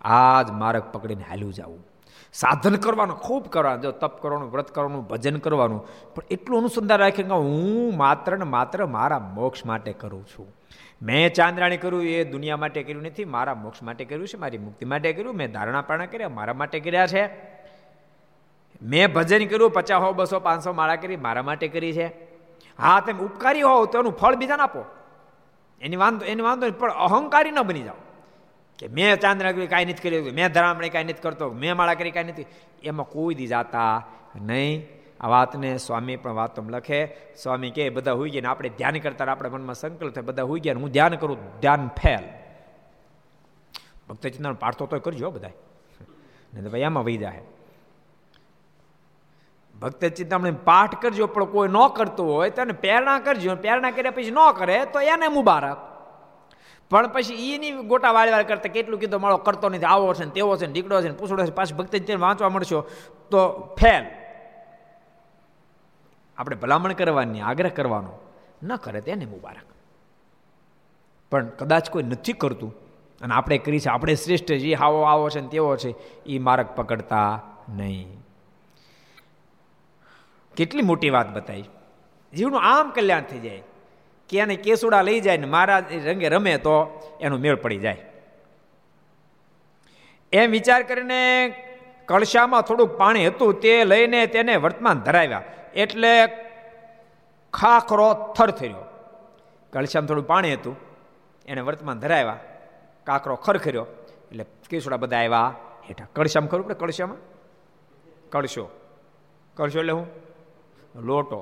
[0.00, 1.86] આ જ માર્ગ પકડીને હાલ્યું જવું.
[2.32, 7.22] સાધન કરવાનું, ખૂબ કરવાનું, જો તપ કરવાનું, વ્રત કરવાનું, ભજન કરવાનું, પણ એટલું અનુસંધાન રાખે
[7.22, 10.54] કે હું માત્ર ને માત્ર મારા મોક્ષ માટે કરું છું.
[11.02, 14.86] મેં ચાંદ્રાણી કર્યું, એ દુનિયા માટે કર્યું નથી, મારા મોક્ષ માટે કર્યું છે, મારી મુક્તિ
[14.86, 17.26] માટે કર્યું, મેં ધારણા પારણા કર્યા, મારા માટે કર્યા છે.
[18.82, 22.29] મેં ભજન કર્યું, પચાસો, બસો, પાંચસો માળા કરી, મારા માટે કરી છે.
[22.78, 24.84] હા, તમે ઉપકારી હોવ તો એનું ફળ બીજાને આપો.
[25.80, 27.94] એની વાંધો એની વાંધો પણ અહંકારી ન બની જાઓ.
[28.78, 32.24] કે મેં ચાંદ્રા કાંઈ નથી કર્યું, મેં ધરામણી કાંઈ નથી કરતો, મેં માળા કરી કાંઈ
[32.24, 32.46] નથી.
[32.82, 34.88] એમાં કોઈ દી જાતા નહીં.
[35.20, 37.16] આ વાતને સ્વામી પણ વાતો લખે.
[37.42, 40.60] સ્વામી કે બધા હોઈ ગયા ને આપણે ધ્યાન કરતા આપણે મનમાં સંકલ્પ થાય, બધા હોઈ
[40.60, 42.22] ગયા હું ધ્યાન કરું, ધ્યાન ફેલ.
[44.08, 45.48] ભક્ત ચિંતન પાડતો તો કરજો બધા
[46.54, 47.40] નહીં તો ભાઈ એમાં વહી જાય
[49.80, 53.54] ભક્ત ચિંતામણી પાઠ કરજો, પણ કોઈ ન કરતું હોય તો એને પ્રેરણા કરજો.
[53.54, 55.76] પ્રેરણા કર્યા પછી ન કરે તો એને મુબારક.
[56.90, 60.30] પણ પછી એની ગોટા વાળી વાર કરતા કેટલું કીધું, મારો કરતો નથી, આવો છે ને,
[60.30, 62.80] તેવો છે ને, દીકડો છે ને, પૂછડો છે પાછું ભક્ત વાંચવા મળશો
[63.30, 63.48] તો
[63.80, 64.04] ફેલ.
[66.38, 68.18] આપણે ભલામણ કરવાની, આગ્રહ કરવાનો.
[68.62, 69.66] ન કરે તેને મુબારક.
[71.30, 72.74] પણ કદાચ કોઈ નથી કરતું,
[73.20, 76.66] અને આપણે કરી છે, આપણે શ્રેષ્ઠ જે હાવો આવો છે ને તેવો છે એ માર્ગ
[76.76, 78.20] પકડતા નહીં.
[80.60, 81.64] કેટલી મોટી વાત બતાવી
[82.34, 83.62] જીવનું આમ કલ્યાણ થઈ જાય
[84.28, 88.02] કે એને કેસુડા લઈ જાય ને મારા રંગે રમે તો એનો મેળ પડી જાય.
[90.32, 91.48] એમ વિચાર કરીને
[92.06, 95.42] કળશામાં થોડુંક પાણી હતું તે લઈને તેને વર્તમાન ધરાવ્યા.
[95.74, 96.26] એટલે
[97.52, 98.84] ખાખરો થર થર્યો.
[99.72, 100.76] કળશામાં થોડું પાણી હતું,
[101.46, 102.38] એને વર્તમાન ધરાવ્યા.
[103.04, 103.86] કાકરો ખરખર્યો
[104.30, 105.54] એટલે કેસુડા બધા આવ્યા.
[105.88, 107.16] હેઠા કળશામાં ખરું પડે કળશામાં?
[108.30, 108.70] કળશો.
[109.54, 110.29] કળશો એટલે હું?
[110.94, 111.40] લોટો.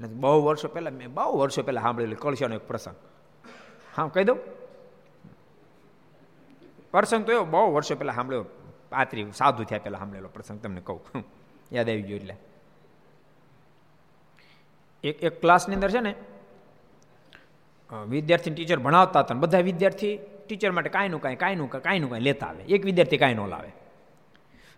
[0.00, 2.96] બહુ વર્ષો પહેલાં, મેં બહુ વર્ષો પહેલાં સાંભળેલું કળશાનો એક પ્રસંગ.
[3.96, 4.38] હા, કહી દઉં?
[6.92, 8.44] પ્રસંગ તો એવો, બહુ વર્ષો પહેલાં સાંભળ્યો.
[8.90, 11.24] પાત્રી સાધુ થયા પહેલાં સાંભળેલો પ્રસંગ, તમને કહું.
[11.72, 12.36] યાદ આવી ગયો એટલે.
[15.04, 16.14] એક એક ક્લાસની અંદર છે ને
[18.08, 22.62] વિદ્યાર્થી ટીચર ભણાવતા હતા બધા વિદ્યાર્થી ટીચર માટે કાંઈનું કાંઈ કાંઈનું કાંઈનું કાંઈ લેતા આવે.
[22.64, 23.70] એક વિદ્યાર્થી કાંઈ ન લાવે.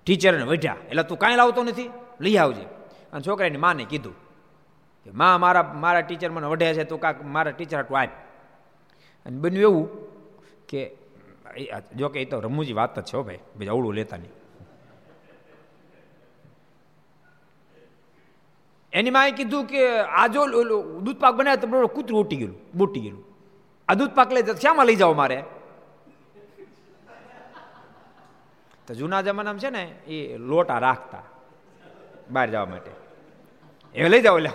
[0.05, 1.91] ટીચરને વઢ્યા એટલે તું કાંઈ લાવતો નથી?
[2.21, 2.80] લઈ આવજે.
[3.13, 4.17] અને છોકરાની માને કીધું
[5.07, 8.13] કે માં, મારા મારા ટીચર મને વઢે છે, તું કાંક મારા ટીચર હાટું આપ.
[9.27, 9.87] અને બન્યું એવું
[10.69, 10.81] કે
[11.99, 14.35] જો કે એ તો રમૂજી વાત જ છે હો ભાઈ, બીજા અવળું લેતા નહીં.
[18.93, 19.81] એની માએ કીધું કે
[20.21, 20.41] આ જો
[21.07, 23.25] દૂધ પાક બનાવે તો બરોબર કૂતરું ઉટી ગયેલું, બૂટી ગયેલું.
[23.89, 25.39] આ દૂધ પાક લઈ શ્યામાં લઈ જાઓ મારે.
[28.87, 29.83] તો જૂના જમાનામાં છે ને,
[30.15, 30.17] એ
[30.51, 31.25] લોટા રાખતા
[32.35, 32.93] બહાર જવા માટે.
[33.95, 34.51] એ લઈ જાઓ એટલે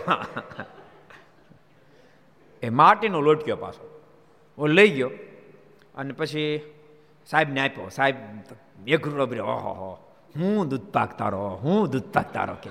[2.64, 3.86] એ માટીનો લોટક્યો પાછો.
[4.58, 5.12] ઓ લઈ ગયો
[5.96, 6.62] અને પછી
[7.26, 7.90] સાહેબને આપ્યો.
[7.90, 8.16] સાહેબ
[8.88, 9.92] એક રૂપિયો ઓહો, હો.
[10.36, 12.70] હું દૂધ પાક તારો હું દૂધ પાક તારો કે.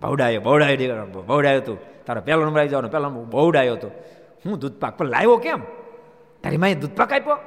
[0.00, 1.78] બવડાયો બવડાયો બહુડાયો તું.
[2.04, 2.88] તારો પહેલો નંબર આવી જવાનો.
[2.88, 3.90] પહેલો બહુડાયો હતો
[4.46, 4.96] હું દૂધ પાક.
[4.98, 5.60] પણ લાવ્યો કેમ?
[6.42, 7.38] તારી માએ દૂધ પાક આપ્યો?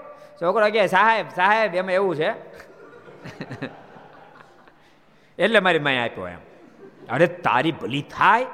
[0.42, 2.30] છોકરો કે, સાહેબ સાહેબ, એમાં એવું છે.
[5.38, 6.39] એટલે મારી માએ આપ્યો એમ.
[7.10, 8.45] અરે તારી ભલી થાય?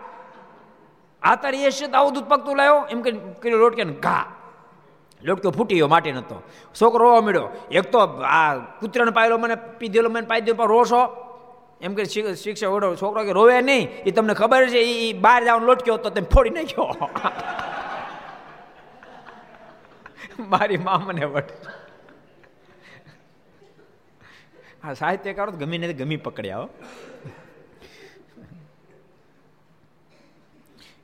[1.23, 4.25] આ તારી એ આવું દૂધ પકતું લાવ્યો એમ કે લોટ કે ઘા.
[5.23, 6.43] લોટકો ફૂટી ગયો માટે નતો
[6.81, 11.21] છોકરો રોવા મળ્યો એક તો આ કૂતરાને પાયેલો મને પીધેલો, મને પાઈ દો રોશો.
[11.81, 13.89] એમ કે શિક્ષક ઓડો છોકરો કે રોવે નહીં.
[14.05, 17.09] એ તમને ખબર છે એ બહાર જવાનો લોટક્યો તો તેમ ફોડી નાખ્યો.
[20.49, 21.51] મારી મા મને વટ
[24.83, 26.67] હા, સાહિત્યકારો ગમી નથી ગમી પકડ્યા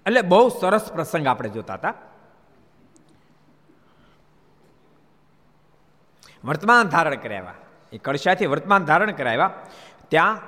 [0.05, 1.93] એટલે બહુ સરસ પ્રસંગ આપણે જોતા હતા.
[6.43, 7.53] વર્તમાન ધારણ કરાવ્યા.
[7.93, 9.51] એ કળશાથી વર્તમાન ધારણ કરાવ્યા.
[10.07, 10.39] ત્યાં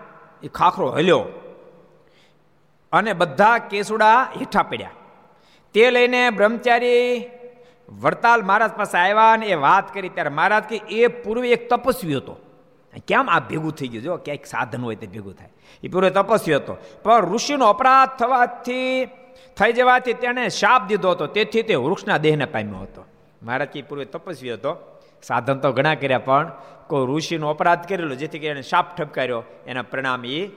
[0.43, 1.25] એ ખાખરો હલ્યો
[2.91, 4.89] અને બધા કેસુડા હેઠા પડ્યા.
[5.73, 7.29] તે લઈને બ્રહ્મચારી
[7.89, 12.15] વડતાલ મહારાજ પાસે આવ્યા અને એ વાત કરી ત્યારે મહારાજ કે એ પૂર્વે એક તપસ્વી
[12.15, 12.35] હતો.
[13.07, 14.03] કેમ આ ભેગું થઈ ગયું?
[14.03, 15.49] જો ક્યાંક સાધન હોય તે ભેગું થાય.
[15.83, 16.77] એ પૂર્વે તપસ્વી હતો.
[17.03, 19.05] પણ ઋષિનો અપરાધ થવાથી
[19.57, 21.27] થઈ જવાથી તેણે શાપ દીધો હતો.
[21.27, 23.05] તેથી તે વૃક્ષના દેહને પામ્યો હતો.
[23.43, 24.99] મહારાજ કે પૂર્વે તપસ્વી હતો.
[25.23, 26.51] સાધન તો ઘણા કર્યા, પણ
[26.87, 29.43] કોઈ ઋષિનો અપરાધ કરેલો જેથી કરીને શાપ ઠપકાર્યો.
[29.67, 30.47] એના પરિણામ એ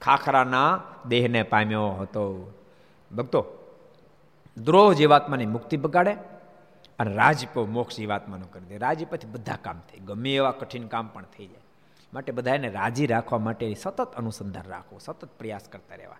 [0.00, 2.52] ખાખરાના દેહને પામ્યો હતો.
[3.16, 3.46] ભક્તો,
[4.56, 6.12] દ્રોહ જીવાત્માની મુક્તિ બગાડે
[6.98, 8.78] અને રાજપો મોક્ષ જીવાત્માનો કરી દે.
[8.78, 10.00] રાજીપથી બધા કામ થાય.
[10.04, 11.62] ગમે એવા કઠિન કામ પણ થઈ જાય.
[12.14, 16.16] માટે બધાને રાજી રાખવા માટે સતત અનુસંધાન રાખવું સતત પ્રયાસ કરતા રહેવા.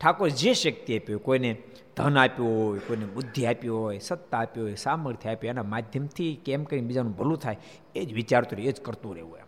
[0.00, 1.62] ઠાકોર જે શક્તિ આપ્યું, કોઈને
[1.96, 6.64] ધન આપ્યું હોય, કોઈને બુદ્ધિ આપી હોય, સત્તા આપી હોય, સામર્થ્ય આપ્યું એના માધ્યમથી કેમ
[6.64, 7.56] કરીને બીજાનું ભલું થાય,
[7.94, 9.46] એ જ વિચારતું એ જ કરતું રહેવું એમ.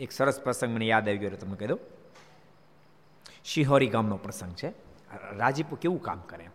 [0.00, 1.78] એક સરસ પ્રસંગ મને યાદ આવી ગયો, તમને કહી દઉં.
[3.44, 4.68] શિહોરી ગામનો પ્રસંગ છે.
[5.32, 6.48] રાજીપુ કેવું કામ કરે?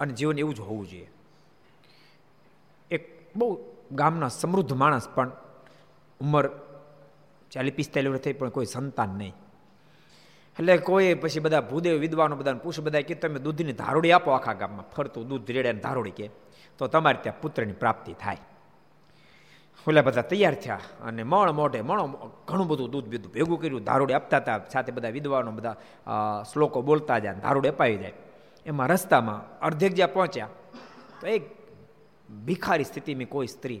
[0.00, 1.10] અને જીવન એવું જ હોવું જોઈએ.
[2.90, 3.58] એક બહુ
[3.92, 5.30] ગામના સમૃદ્ધ માણસ પણ
[6.20, 6.50] ઉંમર
[7.50, 9.34] ચાલીસ પિસ્તાલીસ વર્ષ થઈ, પણ કોઈ સંતાન નહીં.
[10.56, 14.52] એટલે કોઈ પછી બધા ભૂદેવ વિદ્વાનો બધાને પૂછ બધા કે તમે દૂધની ધારોડી આપો આખા
[14.52, 14.86] ગામમાં.
[14.90, 16.26] ફરતું દૂધ રેડે ધારોડી કે.
[16.78, 18.40] તો તમારે ત્યાં પુત્રની પ્રાપ્તિ થાય.
[19.86, 22.04] ઓલા બધા તૈયાર થયા અને મણ મોઢે મણો
[22.48, 24.58] ઘણું બધું દૂધ બીધું ભેગું કર્યું દારૂડે આપતા હતા.
[24.72, 25.74] સાથે બધા વિદ્વાનો બધા
[26.52, 28.14] શ્લોકો બોલતા જાય દારૂડે અપાવી જાય.
[28.66, 30.48] એમાં રસ્તામાં અર્ધેક જ્યાં પહોંચ્યા,
[31.20, 31.42] તો એક
[32.46, 33.80] ભિખારી સ્થિતિમાં કોઈ સ્ત્રી,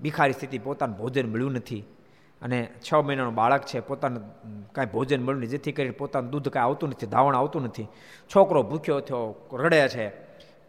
[0.00, 1.82] ભિખારી સ્થિતિ પોતાનું ભોજન મળ્યું નથી.
[2.42, 4.22] અને છ મહિનાનું બાળક છે, પોતાનું
[4.72, 5.50] કાંઈ ભોજન મળ્યું નહીં.
[5.50, 7.86] જેથી કરીને પોતાનું દૂધ કાંઈ આવતું નથી, ધાવણ આવતું નથી.
[8.34, 10.08] છોકરો ભૂખ્યો થયો, રડે છે,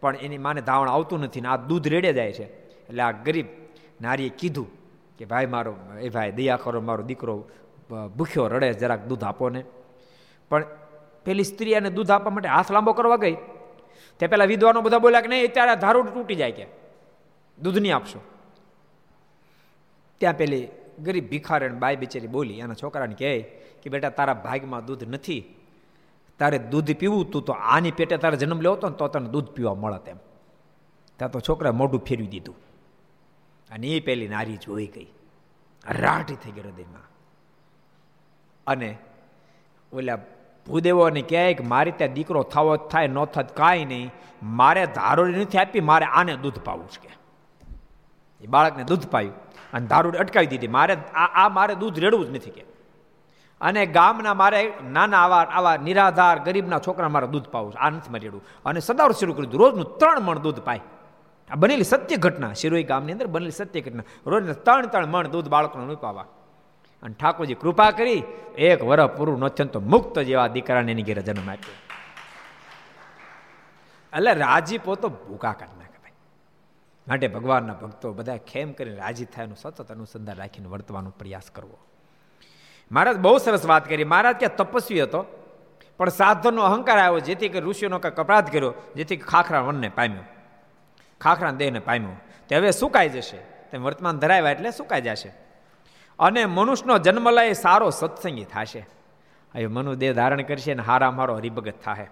[0.00, 2.44] પણ એની માને ધાવણ આવતું નથી ને આ દૂધ રેડે જાય છે.
[2.88, 3.46] એટલે આ ગરીબ
[4.00, 4.68] નારીએ કીધું
[5.18, 7.44] કે, ભાઈ, મારો, એ ભાઈ, દયા કરો, મારો દીકરો
[8.16, 9.64] ભૂખ્યો રડે, જરાક દૂધ આપો ને.
[10.48, 10.64] પણ
[11.24, 13.36] પેલી સ્ત્રી એને દૂધ આપવા માટે હાથ લાંબો કરવા ગઈ.
[14.18, 16.66] તે પેલા વિદ્વાનો બધા બોલ્યા કે, નહીં અત્યારે ધારું તૂટી જાય કે.
[17.58, 18.20] દૂધ નહીં આપશો.
[20.18, 23.40] ત્યાં પેલી ગરીબ ભિખારણ બાઈ બિચારી બોલી એના છોકરાને કહે
[23.82, 25.44] કે, બેટા, તારા ભાગમાં દૂધ નથી.
[26.38, 29.46] તારે દૂધ પીવું તું તો આની પેટે તારે જન્મ લેવો તો ને તો તને દૂધ
[29.46, 30.16] પીવા મળે તેમ
[31.16, 32.56] ત્યાં તો છોકરાએ મોઢું ફેરવી દીધું.
[33.70, 35.06] અને એ પેલી નારી જોઈ ગઈ.
[35.90, 37.10] રાટી થઈ ગઈ હૃદયમાં.
[38.66, 38.98] અને
[39.92, 40.16] ઓલા
[40.66, 44.10] ભૂદેવોને કહે કે, મારે ત્યાં દીકરો થવો થાય, ન થત કાંઈ નહીં.
[44.42, 47.08] મારે ધારોડી નથી આપી, મારે આને દૂધ પાવું છે.
[48.38, 49.32] કે એ બાળકને દૂધ પાયું.
[49.74, 50.68] અને દારૂ અટકાવી દીધી.
[50.68, 52.64] મારે આ મારે દૂધ રેડવું જ નથી કે.
[53.60, 58.24] અને ગામના મારે નાના આવા આવા નિરાધાર, ગરીબના છોકરા મારે દૂધ પાવું આ નથી મારે
[58.24, 58.42] રેડવું.
[58.64, 60.80] અને સદાવર શરૂ કર્યું રોજનું ત્રણ મણ દૂધ પાય.
[61.50, 62.52] આ બનેલી સત્ય ઘટના.
[62.52, 64.02] શિરોઈ ગામની અંદર બનેલી સત્ય ઘટના.
[64.26, 66.26] રોજને ત્રણ ત્રણ મણ દૂધ બાળકોને નીપાવા
[67.02, 68.22] અને ઠાકોરજી કૃપા કરી
[68.58, 71.76] એક વર પૂરું ન તો મુક્ત જેવા દીકરાને એની ઘેરે જન્મ આપ્યો.
[74.16, 75.83] એટલે રાજીપો તો ભૂકા કાઢ નાખે ભાઈ
[77.08, 81.78] માટે ભગવાનના ભક્તો બધા ખેમ કરીને રાજી થાય એનું સતત અનુસંધાન રાખીને વર્તવાનો પ્રયાસ કરવો.
[82.92, 84.04] મહારાજ બહુ સરસ વાત કરી.
[84.04, 85.24] મહારાજ ક્યાં તપસ્વી હતો,
[85.98, 90.22] પણ સાધનનો અહંકાર આવ્યો, જેથી કે ઋષિઓનો કંઈક અપરાધ કર્યો, જેથી ખાખરા વનને પામ્યો.
[91.20, 92.12] ખાખરા દેહને પામ્યો.
[92.48, 93.36] તે હવે સુકાઈ જશે.
[93.70, 95.28] તે વર્તમાન ધરાવ્યા એટલે સુકાઈ જશે.
[96.18, 98.86] અને મનુષ્યનો જન્મ લઈ સારો સત્સંગી થશે.
[99.54, 102.06] હવે મનુ દેહ ધારણ કરશે અને હારા મારો હરિભગત થાય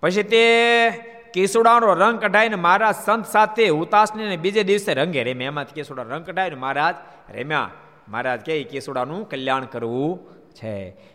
[0.00, 0.88] પછી તે
[1.34, 6.56] કેસુડાનો રંગ કઢાઈને મહારાજ સંત સાથે હુતાસને બીજે દિવસે રંગે રેમ્યા એમાંથી કેસુડા રંગ કઢાવીને
[6.56, 6.94] મહારાજ
[7.30, 7.70] રેમ્યા.
[8.08, 10.12] મહારાજ કે કેસુડાનું કલ્યાણ કરવું
[10.54, 10.74] છે.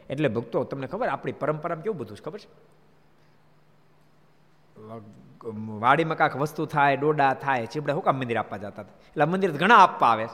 [0.10, 2.24] એટલે ભક્તો, તમને ખબર આપણી પરંપરામાં કેવું બધું છે?
[2.24, 2.50] ખબર છે?
[5.80, 8.82] વાડીમાં કાંક વસ્તુ થાય, ડોડા થાય, ચીબડા હું કામ મંદિર આપવા જતા હતા?
[8.82, 10.28] એટલે મંદિર ઘણા આપવા આવે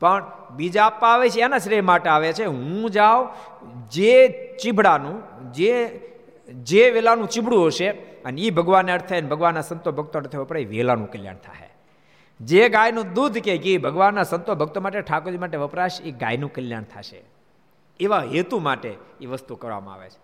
[0.00, 0.24] પણ
[0.56, 3.28] બીજા આપવા આવે છે, એના શ્રેય માટે આવે છે, હું જાઉં,
[3.88, 4.12] જે
[4.62, 6.00] ચીબડાનું, જે
[6.48, 7.90] જે વેલાનું ચીબડું હશે
[8.28, 11.70] અને એ ભગવાનને અર્થે ભગવાનના સંતો ભક્તો અર્થે વપરાય વેલાનું કલ્યાણ થાય.
[12.40, 16.84] જે ગાયનું દૂધ કે ઘી ભગવાનના સંતો ભક્તો માટે, ઠાકોરજી માટે વપરાશ, એ ગાયનું કલ્યાણ
[16.84, 17.20] થશે.
[18.00, 20.20] એવા હેતુ માટે એ વસ્તુ કરવામાં આવે છે.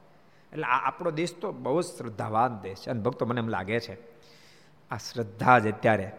[0.53, 3.95] એટલે આપણો દેશ તો બહુ જ શ્રદ્ધાવાન દેશ છે અને ભક્તો મને એમ લાગે છે,
[4.91, 6.13] આ શ્રદ્ધા જ અત્યારે,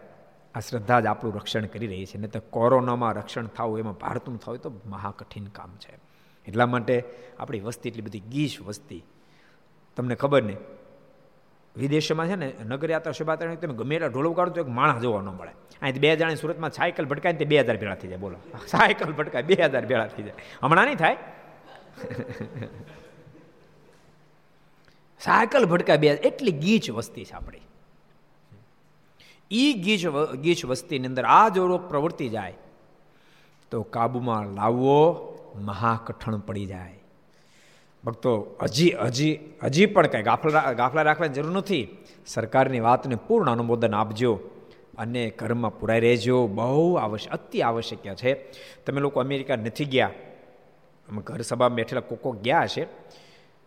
[0.54, 2.18] આ શ્રદ્ધા જ આપણું રક્ષણ કરી રહી છે.
[2.18, 5.94] ને તો કોરોનામાં રક્ષણ થવું, એમાં ભારતનું થવું તો મહા કઠિન કામ છે.
[6.46, 7.04] એટલા માટે
[7.38, 9.04] આપણી વસ્તી એટલી બધી ગીશ વસ્તી.
[9.96, 10.58] તમને ખબર નહીં
[11.76, 15.24] વિદેશમાં છે ને, નગરયાત્રા શોભાયાત્રા તમે ગમે એટલા ઢોલ ઉગાડો તો એક માણસ જોવા ન
[15.24, 15.52] મળે.
[15.82, 18.36] અહીં બે હજાર સુરતમાં સાયકલ ભટકાય તે બે હજાર ભેળા થઈ જાય, બોલો.
[18.66, 20.34] સાયકલ ભટકાય બે હજાર ભેળા થઈ જાય.
[20.62, 21.16] હમણાં નહીં થાય?
[25.20, 27.60] સાયકલ ભટકાય બે એટલી ગીચ વસ્તી છે આપણી.
[29.50, 30.06] ઈ ગીચ
[30.42, 32.54] ગીચ વસ્તીની અંદર આ જો રોગ પ્રવૃત્તિ જાય,
[33.70, 36.94] તો કાબુમાં લાવવો મહાકઠણ પડી જાય.
[38.06, 41.88] ભક્તો, હજી હજી હજી પણ કંઈ ગાફલા ગાફલા રાખવાની જરૂર નથી.
[42.26, 44.40] સરકારની વાતને પૂર્ણ અનુમોદન આપજો
[44.98, 46.46] અને ઘરમાં પુરાઈ રહેજો.
[46.46, 48.34] બહુ આવશ્યક અતિ આવશ્યક છે.
[48.86, 50.10] તમે લોકો અમેરિકા નથી ગયા.
[51.08, 52.84] અમે ઘર સભામાં બેઠેલા કોકો ગયા છે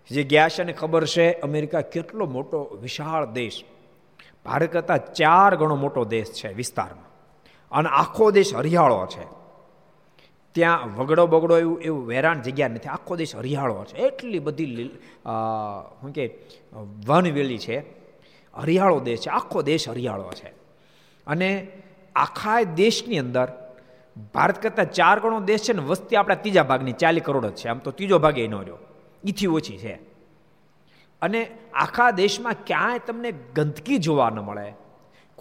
[0.09, 3.63] જે ગયા છે અને ખબર છે, અમેરિકા કેટલો મોટો, વિશાળ દેશ.
[4.45, 7.09] ભારત કરતાં ચાર ગણો મોટો દેશ છે વિસ્તારમાં.
[7.71, 9.38] અને આખો દેશ હરિયાળો છે.
[10.51, 12.89] ત્યાં વગડો બગડો એવું એવું વેરાણ જગ્યા નથી.
[12.89, 13.97] આખો દેશ હરિયાળો છે.
[13.97, 14.89] એટલી બધી
[16.01, 16.37] શું કે,
[17.05, 17.77] વનવેલી છે.
[18.53, 19.29] હરિયાળો દેશ છે.
[19.29, 20.49] આખો દેશ હરિયાળો છે.
[21.27, 21.67] અને
[22.15, 23.51] આખા દેશની અંદર
[24.33, 27.67] ભારત કરતાં ચાર ગણો દેશ છે ને, વસ્તી આપણા ત્રીજા ભાગની ચાલી કરોડ જ છે.
[27.67, 28.77] આમ તો ત્રીજો ભાગ એનો રહ્યો.
[29.27, 29.93] એથી ઓછી છે.
[31.21, 34.73] અને આખા દેશમાં ક્યાંય તમને ગંદકી જોવા ન મળે.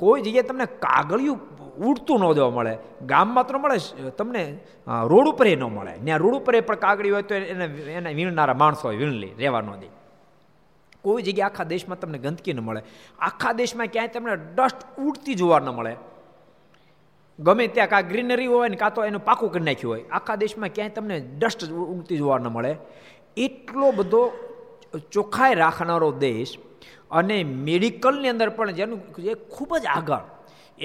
[0.00, 1.40] કોઈ જગ્યાએ તમને કાગળિયું
[1.88, 2.74] ઉડતું ન જોવા મળે
[3.10, 3.78] ગામમાં તો મળે,
[4.18, 4.42] તમને
[5.12, 5.92] રોડ ઉપર ન મળે.
[6.04, 7.66] ત્યાં રોડ ઉપર પણ કાગળી હોય તો એને
[7.98, 9.88] એને વીણનારા માણસો હોય વીણલી રહેવા ન દે.
[11.04, 12.82] કોઈ જગ્યાએ આખા દેશમાં તમને ગંદકી ન મળે.
[13.28, 15.92] આખા દેશમાં ક્યાંય તમને ડસ્ટ ઉડતી જોવા ન મળે.
[17.38, 20.72] ગમે ત્યાં કાં ગ્રીનરી હોય ને કાં તો એનું પાકું કરી નાખ્યું હોય, આખા દેશમાં
[20.74, 21.60] ક્યાંય તમને ડસ્ટ
[21.94, 22.72] ઉડતી જોવા ન મળે.
[23.46, 24.22] એટલો બધો
[25.14, 26.52] ચોખ્ખાઈ રાખનારો દેશ
[27.18, 27.36] અને
[27.66, 30.24] મેડિકલની અંદર પણ જેનું જે ખૂબ જ આગળ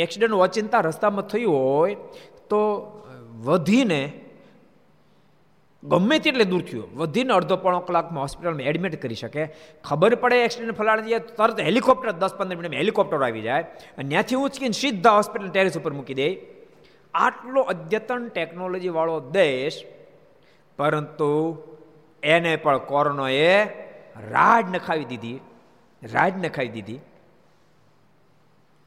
[0.04, 1.98] એક્સિડન્ટ ઓચિંતા રસ્તામાં થયું હોય
[2.52, 2.60] તો
[3.48, 4.02] વધીને
[5.84, 9.44] ગમે તેટલે દૂર થયું વધીને અડધો પોણો કલાકમાં હોસ્પિટલમાં એડમિટ કરી શકે.
[9.88, 13.64] ખબર પડે એક્સિડન્ટ ફલાણી જઈએ તરત હેલિકોપ્ટર દસ પંદર મિનિટમાં હેલિકોપ્ટર આવી જાય
[13.98, 16.28] અને ત્યાંથી ઉંચકીને સીધા હોસ્પિટલ ટેરેસ ઉપર મૂકી દે.
[17.14, 19.80] આટલો અદ્યતન ટેકનોલોજીવાળો દેશ,
[20.80, 21.32] પરંતુ
[22.24, 23.56] એને પણ કોરોનાએ
[24.20, 25.40] રાડ નખાવી દીધી,
[26.04, 27.00] રાડ નખાવી દીધી.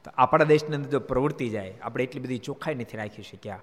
[0.03, 3.59] તો આપણા દેશની અંદર જો પ્રવૃત્તિ જાય, આપણે એટલી બધી ચોખ્ખાઈ નથી રાખી શક્યા.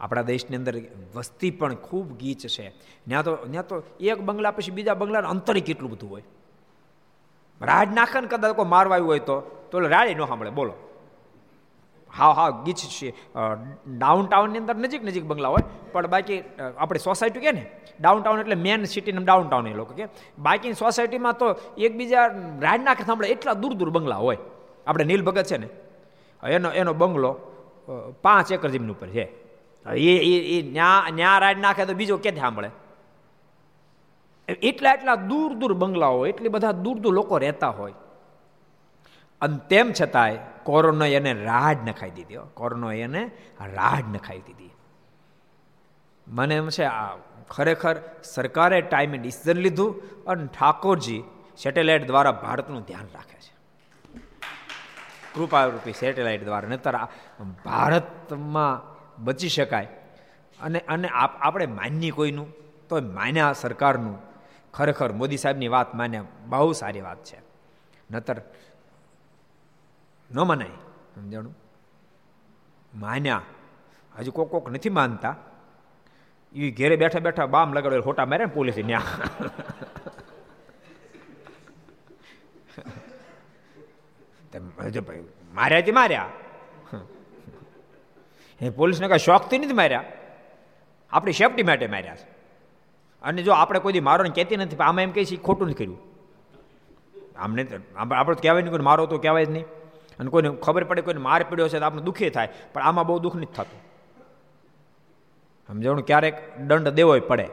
[0.00, 0.80] આપણા દેશની અંદર
[1.14, 2.70] વસ્તી પણ ખૂબ ગીચ છે.
[3.08, 6.22] ત્યાં તો ત્યાં તો એક બંગલા પછી બીજા બંગલાનું અંતર કેટલું બધું હોય?
[7.60, 10.74] રાડ નાખે ને કદાચ કોઈ મારવા આવ્યું હોય તો તો રાડે ન સાંભળે, બોલો.
[12.12, 13.08] હા હા ગીચ છે
[14.00, 16.38] ડાઉન ટાઉનની અંદર નજીક નજીક બંગલા હોય, પણ બાકી
[16.82, 17.64] આપણે સોસાયટી કે ને
[18.00, 20.04] ડાઉન ટાઉન એટલે મેન સિટી ડાઉન ટાઉન એ લોકો કે.
[20.46, 21.46] બાકી સોસાયટીમાં તો
[21.86, 22.26] એકબીજા
[22.64, 24.40] રાડ નાખે સાંભળે એટલા દૂર દૂર બંગલા હોય.
[24.86, 25.68] આપણે નીલ ભગત છે ને,
[26.42, 27.32] એનો એનો બંગલો
[28.24, 29.24] પાંચ એકર જમીન ઉપર છે.
[29.86, 30.12] એ
[30.54, 32.70] એ ન્યા ન્યા રાડ નાખે તો બીજો ક્યાંથી સાંભળે?
[34.70, 37.96] એટલા એટલા દૂર દૂર બંગલાઓ, એટલી બધા દૂર દૂર લોકો રહેતા હોય.
[39.42, 43.30] અને તેમ છતાંય કોરોનો એને રાડ નખાઈ દીધી કોરોનો એને
[43.60, 44.70] રાડ નખાઈ દીધી.
[46.28, 47.16] મને એમ છે, આ
[47.50, 51.22] ખરેખર સરકારે ટાઈમે ડિસિઝન લીધું અને ઠાકોરજી
[51.62, 53.52] સેટેલાઇટ દ્વારા ભારતનું ધ્યાન રાખે છે.
[55.34, 56.94] કૃપારૂપી સેટેલાઇટ દ્વારા નતર
[57.64, 58.80] ભારતમાં
[59.24, 59.88] બચી શકાય.
[60.60, 62.48] અને અને આપણે માનીએ કોઈનું
[62.88, 64.18] તો માન્યા સરકારનું.
[64.74, 67.38] ખરેખર મોદી સાહેબની વાત માન્યા બહુ સારી વાત છે.
[68.10, 68.36] નતર
[70.34, 70.68] ન મનાય.
[71.14, 71.56] સમજાણું?
[72.94, 73.42] માન્યા.
[74.18, 75.36] હજુ કોક કોક નથી માનતા.
[76.52, 79.02] એ ઘેરે બેઠા બેઠા બામ લગાડે ખોટા મારે ને પોલીસ ન્યા.
[85.54, 86.28] માર્યા તે માર્યા?
[88.60, 90.04] એ પોલીસને કાંઈ શોખથી નથી માર્યા?
[91.10, 92.26] આપણી સેફટી માટે માર્યા છે.
[93.22, 95.98] અને જો આપણે કોઈ મારો ને કહેતી નથી આમાં એમ કહે છે ખોટું નથી કર્યું.
[97.36, 97.66] આમને
[97.96, 99.64] આપણે કહેવાય નહીં મારો તો કહેવાય જ નહીં.
[100.18, 103.18] અને કોઈને ખબર પડે કોઈને માર પડ્યો છે તો આપણે દુઃખી થાય, પણ આમાં બહુ
[103.24, 103.80] દુઃખ નથી થતું.
[105.68, 106.04] સમજાણું?
[106.06, 106.36] ક્યારેક
[106.68, 107.46] દંડ દેવો પડે.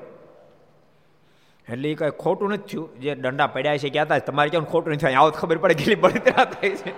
[1.68, 2.88] એટલે એ કાંઈ ખોટું નથી થયું.
[3.02, 5.18] જે દંડા પડ્યા છે કહેતા તમારે કેમ ખોટું નથી થાય?
[5.22, 6.94] આવું ખબર પડે કેટલી બળતરા થાય છે.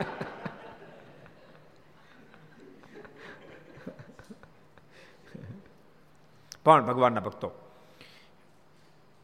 [6.65, 7.47] પણ ભગવાનના ભક્તો,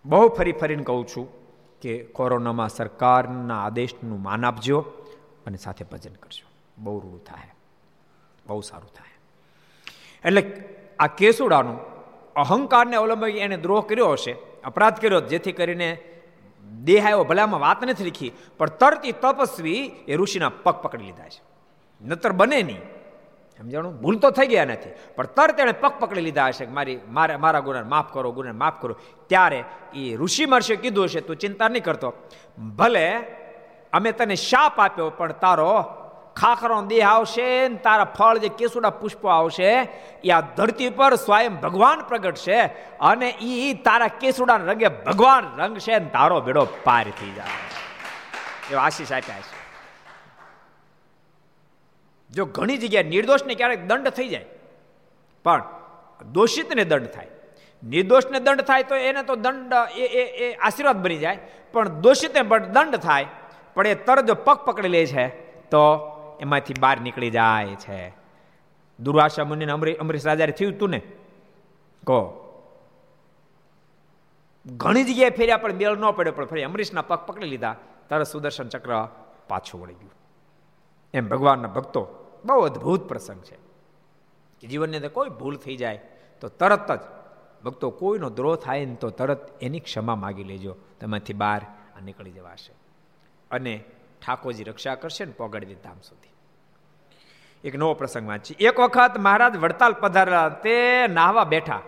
[0.06, 1.26] બહુ ફરી ફરીને કહું છું
[1.82, 4.80] કે કોરોનામાં સરકારના આદેશનું માન આપજો.
[5.48, 6.50] અને સાથે ભજન કરજો.
[6.78, 7.56] બહુ રૂડું થાય.
[8.48, 9.20] બહુ સારું થાય.
[10.26, 10.64] એટલે
[11.00, 11.80] આ કેસુડાનું
[12.34, 15.98] અહંકારને અવલંબી એને દ્રોહ કર્યો હશે, અપરાધ કર્યો, જેથી કરીને
[16.84, 21.42] દેહાયો ભલામાં વાત નથી લીખી, પણ તરતી તપસ્વી એ ઋષિના પગ પકડી લીધા છે.
[22.06, 22.82] નતર બને નહીં.
[23.58, 24.02] સમજાણું?
[24.02, 24.90] ભૂલ તો થઈ ગયા નથી.
[25.16, 28.82] પણ તરત એણે પગ પકડી લીધા હશે મારી, મારે, મારા ગુનાને માફ કરો, ગુનાને માફ
[28.82, 28.96] કરો.
[29.28, 32.14] ત્યારે એ ઋષિ મહર્ષિએ કીધું હશે, તું ચિંતા નહીં કરતો.
[32.76, 33.20] ભલે
[33.94, 35.72] અમે તને શાપ આપ્યો, પણ તારો
[36.36, 39.70] ખાખરો દેહ આવશે ને તારા ફળ જે કેસુડા પુષ્પો આવશે,
[40.24, 42.60] એ આ ધરતી પર સ્વયં ભગવાન પ્રગટ છે
[43.12, 47.58] અને એ તારા કેસુડા રંગે ભગવાન રંગ છે ને તારો બેડો પાર થઈ જાય
[48.72, 49.58] એવો આશીષ આપ્યા છે.
[52.32, 54.48] જો ઘણી જગ્યાએ નિર્દોષને ક્યારેક દંડ થઈ જાય,
[55.46, 55.64] પણ
[56.38, 57.32] દોષિતને દંડ થાય.
[57.84, 61.40] નિર્દોષને દંડ થાય તો એને તો દંડ, એ આશીર્વાદ બની જાય,
[61.74, 62.42] પણ દોષિતને
[62.76, 63.28] દંડ થાય
[63.78, 65.28] પણ એ તરત જો પગ પકડી લે છે,
[65.62, 65.80] તો
[66.42, 68.14] એમાંથી બહાર નીકળી જાય છે.
[69.00, 71.02] દુર્વાસા મુનિને અમરી, અમરીશ રાજાએ થયું તું ને?
[72.08, 72.44] કહો.
[74.66, 77.76] ઘણી જગ્યાએ ફેર્યા, પણ બેલ ન પડ્યો, પણ ફરી અમરીશના પગ પકડી લીધા.
[78.10, 79.08] તરત સુદર્શન ચક્ર
[79.48, 80.12] પાછું વળી ગયું.
[81.14, 82.08] એમ ભગવાનના ભક્તો,
[82.46, 83.56] બહુ અદ્ભુત પ્રસંગ છે.
[84.60, 85.98] કે જીવનની અંદર કોઈ ભૂલ થઈ જાય,
[86.42, 87.00] તો તરત જ
[87.64, 90.76] ભક્તો કોઈનો દ્રોહ થાય ને તો તરત એની ક્ષમા માગી લેજો.
[91.00, 91.62] તેમાંથી બહાર
[92.04, 92.87] નીકળી જવાશે.
[93.52, 93.84] અને
[94.26, 96.30] ઠાકોરજી રક્ષા કરશે ને પોગડવી ધામ સુધી.
[97.68, 98.56] એક નવો પ્રસંગ વાંચી.
[98.60, 101.82] એક વખત મહારાજ વડતાલ પધારેલા તે નાહવા બેઠા.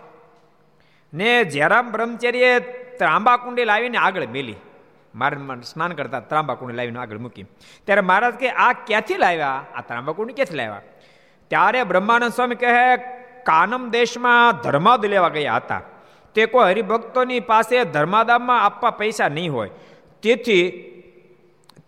[1.13, 2.59] ને જયરામ બ્રહ્મચર્ય
[2.97, 4.55] ત્રાંબા કુંડી લાવીને આગળ મેલી.
[5.15, 7.43] મારે સ્નાન કરતા ત્રાંબાકુંડી લાવીને આગળ મૂકી.
[7.85, 9.65] ત્યારે મહારાજ કે, આ ક્યાંથી લાવ્યા?
[9.75, 10.81] આ ત્રાંબાકુંડી ક્યાંથી લાવ્યા?
[11.47, 12.97] ત્યારે બ્રહ્માનંદ સ્વામી કહે,
[13.43, 15.81] કાનમ દેશમાં ધર્માદ લેવા ગયા હતા.
[16.35, 19.69] તે કોઈ હરિભક્તોની પાસે ધર્માદામમાં આપવા પૈસા નહીં હોય.
[20.21, 20.85] તેથી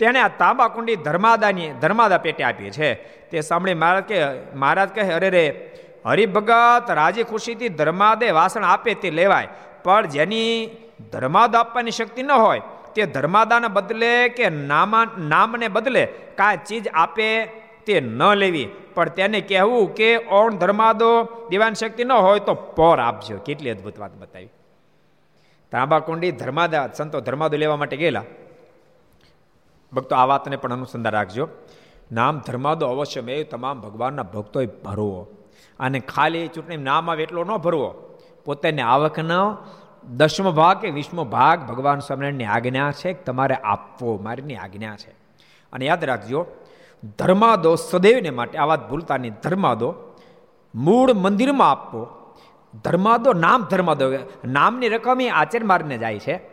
[0.02, 2.94] તેણે આ તાંબાકુંડી ધર્માદાની ધર્માદા પેટે આપી છે.
[3.30, 4.24] તે સાંભળી મહારાજ કે
[4.56, 5.72] મહારાજ કહે, અરે રે,
[6.06, 9.48] હરિભગત રાજી ખુશીથી ધર્માદે વાસણ આપે તે લેવાય,
[9.84, 10.70] પણ જેની
[11.12, 12.62] ધર્માદ આપવાની શક્તિ ન હોય,
[12.96, 17.46] તે ધર્માદાને બદલે કે નામા નામને બદલે કાંઈ ચીજ આપે
[17.86, 18.70] તે ન લેવી.
[18.94, 23.38] પણ તેને કહેવું કે, ઓણ ધર્માદો દિવાન શક્તિ ન હોય તો પોર આપજો.
[23.38, 24.50] કેટલી અદભુત વાત બતાવી.
[25.72, 28.24] તાંબાકુંડી ધર્માદા સંતો ધર્માદો લેવા માટે ગયેલા.
[29.94, 31.50] ભક્તો, આ વાતને પણ અનુસંધાન રાખજો.
[32.12, 35.28] નામ ધર્માદો અવશ્ય મેં તમામ ભગવાનના ભક્તોએ ભરવો.
[35.80, 38.20] અને ખાલી ચૂંટણી નામ આવે એટલો ન ભરવો.
[38.46, 39.58] પોતાની આવકનો
[40.04, 45.10] દસમો ભાગ કે વીસમો ભાગ ભગવાન સ્વામિનારાયણની આજ્ઞા છે તમારે આપવો, મારીની આજ્ઞા છે.
[45.74, 46.46] અને યાદ રાખજો,
[47.18, 49.96] ધર્માદો સદૈવને માટે, આ વાત ભૂલતા નહીં ધર્માદો
[50.76, 52.08] મૂળ મંદિરમાં આપવો.
[52.84, 54.12] ધર્માદો નામ ધર્માદો,
[54.46, 56.51] નામની રકમ એ આચર મારને જાય છે.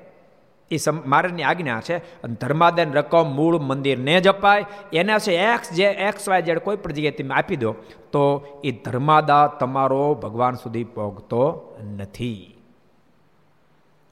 [0.71, 5.85] એ મારની આજ્ઞા છે, અને ધર્માદાન રકમ, મૂળ મંદિરને જ અપાય એના છે એક્સ જે
[5.85, 7.73] એક્સ વાય જેડ કોઈ પણ જગ્યાએ તમે આપી દો,
[8.13, 12.55] તો એ ધર્માદા તમારો ભગવાન સુધી પહોંચતો નથી.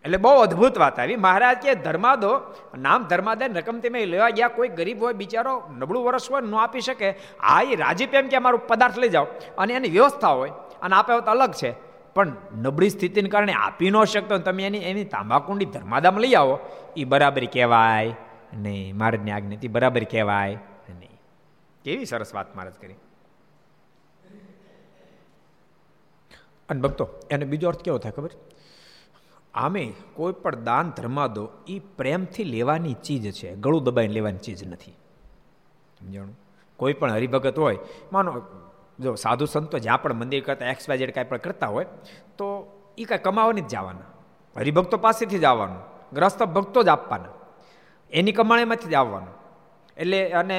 [0.04, 1.16] એટલે બહુ અદ્ભુત વાત આવી.
[1.16, 2.40] મહારાજ કે, ધર્માદો,
[2.78, 6.80] નામ ધર્માદાન રકમ તમે લેવા ગયા, કોઈ ગરીબ હોય, બિચારો નબળું વર્ષ હોય, ન આપી
[6.80, 7.14] શકે.
[7.40, 9.26] આ એ રાજીપ એમ કે અમારું પદાર્થ લઈ જાઓ.
[9.58, 10.52] અને એની વ્યવસ્થા હોય,
[10.82, 11.85] અને આપે તો અલગ છે.
[12.16, 16.58] પણ નબળી સ્થિતિને કારણે આપી ન શકતો તમે એની એની તાંબાકુંડી ધર્માદામ લઈ આવો.
[16.96, 18.14] એ બરાબર કહેવાય
[18.54, 20.54] નહીં મહારાજની આજ્ઞાથી બરાબર કહેવાય
[20.88, 21.20] નહીં
[21.84, 22.94] કેવી સરસ વાત મહારાજ કરી.
[26.68, 28.30] અને ભક્તો, એને બીજો અર્થ કેવો થાય ખબર?
[29.54, 33.54] આમે કોઈ પણ દાન ધર્મા દો એ પ્રેમથી લેવાની ચીજ છે.
[33.54, 34.92] ગળું દબાઈને લેવાની ચીજ નથી.
[35.98, 36.38] સમજાણું?
[36.76, 37.78] કોઈ પણ હરિભગત હોય,
[38.12, 38.32] માનો
[39.00, 41.86] જો સાધુ સંતો જ્યાં પણ મંદિર કરતા એક્સ વાય કાંઈ પણ કરતા હોય,
[42.38, 42.46] તો
[42.98, 44.06] એ કાંઈ કમાવાની જ જવાના.
[44.56, 45.80] હરિભક્તો પાસેથી જ આવવાનું.
[46.12, 47.32] ગ્રસ્ત ભક્તો જ આપવાના.
[48.12, 49.34] એની કમાણીમાંથી જ આવવાનું.
[49.96, 50.58] એટલે અને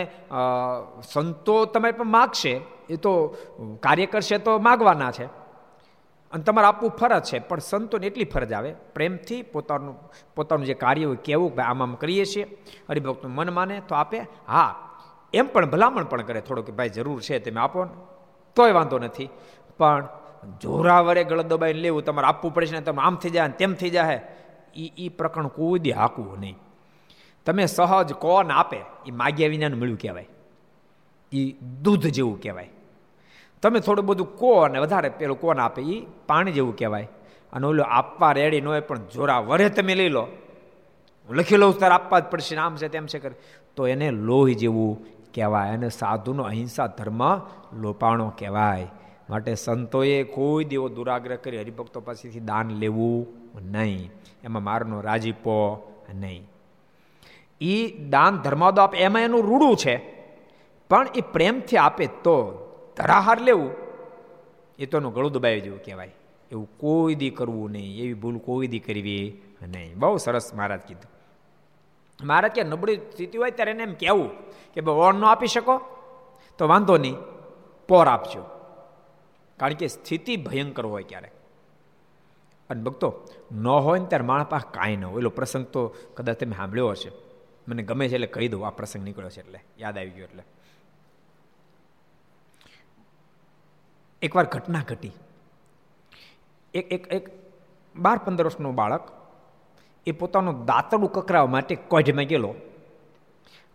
[1.13, 3.11] સંતો તમે પણ માગશે, એ તો
[3.83, 5.25] કાર્ય કરશે તો માગવાના છે.
[6.31, 9.95] અને તમારે આપવું ફરજ છે, પણ સંતોને એટલી ફરજ આવે, પ્રેમથી પોતાનું
[10.35, 12.45] પોતાનું જે કાર્ય હોય કેવું ભાઈ આમ આમ કરીએ છીએ
[12.89, 14.65] હરિભક્તનું મન માને તો આપે, હા,
[15.33, 17.95] એમ પણ ભલામણ પણ કરે થોડો કે ભાઈ જરૂર છે તમે આપો ને.
[18.57, 19.29] તોય વાંધો નથી.
[19.77, 20.07] પણ
[20.61, 23.89] જોરા વડે ગળ દબાઈને લેવું, તમારે આપવું પડશે ને તમે આમ થઈ જાય તેમ થઈ
[23.89, 24.21] જાય.
[24.75, 26.57] એ એ પ્રકરણ કોઈ દી હાકવું નહીં.
[27.45, 30.27] તમે સહજ કોણ આપે એ માગ્યા વિનાનું મળ્યું કહેવાય.
[31.33, 31.51] એ
[31.81, 32.69] દૂધ જેવું કહેવાય.
[33.61, 37.07] તમે થોડું બધું કો અને વધારે પેલું કોણ આપે એ પાણી જેવું કહેવાય.
[37.53, 40.27] અને ઓલું આપવા રેડી ન હોય પણ જોરા વરે તમે લઈ લો.
[41.29, 43.35] લખી લઉં તારે આપવા જ પડશે આમ છે તેમ છે કરે.
[43.75, 45.05] તો એને લોહી જેવું
[45.37, 47.21] કહેવાય અને સાધુનો અહિંસા ધર્મ
[47.73, 48.87] લોપાણો કહેવાય.
[49.29, 53.27] માટે સંતોએ કોઈ દેવો દુરાગ્રહ કરી હરિભક્તો પાસેથી દાન લેવું
[53.71, 54.11] નહીં.
[54.43, 55.57] એમાં મારનો રાજીપો
[56.13, 56.47] નહીં.
[57.61, 57.73] એ
[58.09, 59.95] દાન ધર્માદો આપે એમાં એનું રૂડું છે.
[60.89, 62.35] પણ એ પ્રેમથી આપે તો
[62.97, 63.71] ધરાહાર લેવું,
[64.79, 66.11] એ તો એનું ગળું દબાવી જેવું કહેવાય.
[66.51, 67.97] એવું કોઈ દી કરવું નહીં.
[67.99, 69.97] એવી ભૂલ કોઈ દી કરવી નહીં.
[69.99, 71.11] બહુ સરસ મહારાજ કીધું.
[72.23, 75.81] મહારાજ કે નબળી સ્થિતિ હોય ત્યારે એને એમ કહેવું કે ભાઈ ઓન ન આપી શકો?
[76.57, 77.15] તો વાંધો નહીં,
[77.87, 78.45] પોર આપજો.
[79.57, 81.31] કારણ કે સ્થિતિ ભયંકર હોય ક્યારેક.
[82.69, 85.21] અને ભક્તો, ન હોય ને ત્યારે માણસ પાસે કાંઈ ન હોય.
[85.21, 87.11] એલો પ્રસંગ તો કદાચ તમે સાંભળ્યો હશે.
[87.67, 89.63] મને ગમે છે એટલે કહી દઉં, આ પ્રસંગ નીકળ્યો છે એટલે.
[89.79, 90.43] યાદ આવી ગયો એટલે.
[94.21, 95.11] એકવાર ઘટના ઘટી.
[96.73, 97.29] એક એક એક
[97.95, 99.26] બાર પંદર વર્ષનું બાળક
[100.09, 102.51] એ પોતાનું દાંતડું કકરાવવા માટે કોઢમાં ગયેલો.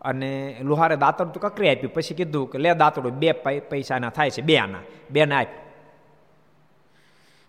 [0.01, 0.31] અને
[0.69, 3.29] લુહારે દાંતડું તો કકરી આપ્યું પછી કીધું કે લે દાંતડું બે
[3.71, 5.53] પૈસાના થાય છે, બે આના, બે ના આપ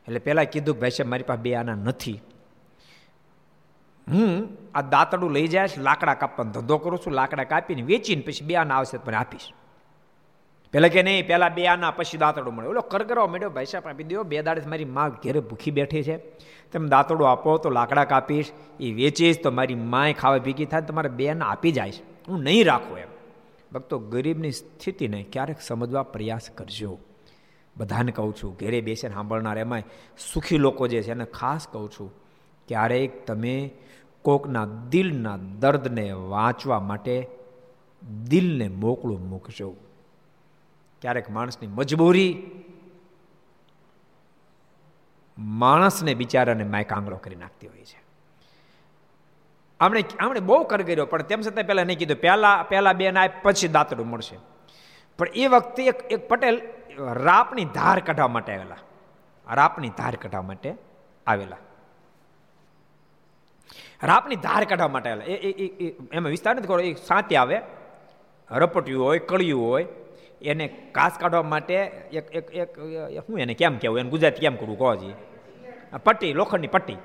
[0.07, 2.19] એટલે પહેલાં કીધું કે ભાઈ સાહેબ, મારી પાસે બે આના નથી.
[4.07, 4.31] હું
[4.75, 8.77] આ દાંતડું લઈ જાય લાકડા કાપવાનો ધંધો કરું છું, લાકડા કાપીને વેચીને પછી બે આના
[8.77, 9.47] આવશે પણ આપીશ.
[10.73, 14.03] પેલા કે નહીં, પેલા બે આના, પછી દાંતડું મળે ઓલો કરગરો મેળ્યો, ભાઈ સાહેબ આપી
[14.03, 16.17] દો બે દાડે મારી માં ઘેરે ભૂખી બેઠી છે.
[16.71, 21.09] તમે દાંતડું આપો તો લાકડા કાપીશ, એ વેચીશ તો મારી માય ખાવા ભેગી થાય, તમારે
[21.09, 21.91] બે આના આપી જાય
[22.27, 23.07] હું નહીં રાખું એમ.
[23.71, 26.99] ભક્તો, ગરીબની સ્થિતિને ક્યારેક સમજવા પ્રયાસ કરજો.
[27.77, 29.83] બધાને કહું છું, ઘેરે બેસીને સાંભળનાર એમાંય
[30.33, 32.13] સુખી લોકો જે છે, એને ખાસ કહું છું,
[32.67, 33.71] ક્યારેક તમે
[34.21, 37.27] કોકના દિલના દર્દને વાંચવા માટે
[38.29, 39.75] દિલને મોકળું મૂકજો.
[41.03, 42.29] ક્યારેક માણસની મજબૂરી,
[45.37, 47.99] માણસને બિચારાને માય કાંગળો કરી નાખતી હોય છે.
[49.79, 53.27] આમણે આમણે બહુ કર કર્યો, પણ તેમ છતાં પહેલાં નહીં કીધું, પહેલાં પહેલાં બેન ના
[53.41, 54.37] પછી દાંતડું મળશે.
[55.17, 56.61] પણ એ વખતે એક એક પટેલ
[56.97, 58.77] રાપની ધાર કાઢવા માટે આવેલા.
[59.55, 60.73] રાપની ધાર કાઢવા માટે
[61.27, 61.57] આવેલા.
[64.03, 65.25] રાપની ધાર કાઢવા માટે આવેલા.
[65.25, 67.59] એ એમાં વિસ્તાર નથી કરો એ સાંતી આવે.
[68.51, 69.85] રપટ્યું હોય, કળિયું હોય
[70.43, 71.73] એને કાસ કાઢવા માટે
[72.13, 72.79] એક એક એક
[73.29, 73.99] હું એને કેમ કહેવું?
[73.99, 75.13] એને ગુજરાતી કેમ કરવું કહો જી.
[76.03, 76.97] પટ્ટી, લોખંડની પટ્ટી.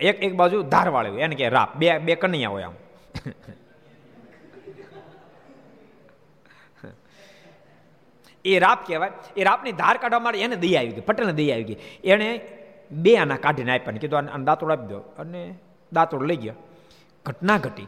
[0.00, 2.72] એક એક બાજુ ધાર વાળ્યું, એને કે રાપ, બે બે કનૈયા હોય આમ.
[8.44, 9.10] એ રાપ કહેવાય.
[9.36, 11.76] એ રાપની ધાર કાઢવા માટે એને દઈ આવી ગઈ, પટેલને દઈ આવી ગઈ.
[12.04, 12.40] એણે
[12.90, 14.98] બે આના કાઢીને આપ્યા કીધું, આને દાંતોડ આપી દો.
[14.98, 15.54] અને
[15.92, 16.54] દાંતોડ લઈ ગયો.
[17.26, 17.86] ઘટના ઘટી.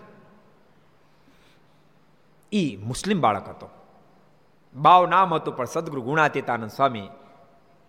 [2.52, 3.70] એ મુસ્લિમ બાળક હતો.
[4.76, 7.08] બાવ નામ હતું, પણ સદગુરુ ગુણાતીતાનંદ સ્વામી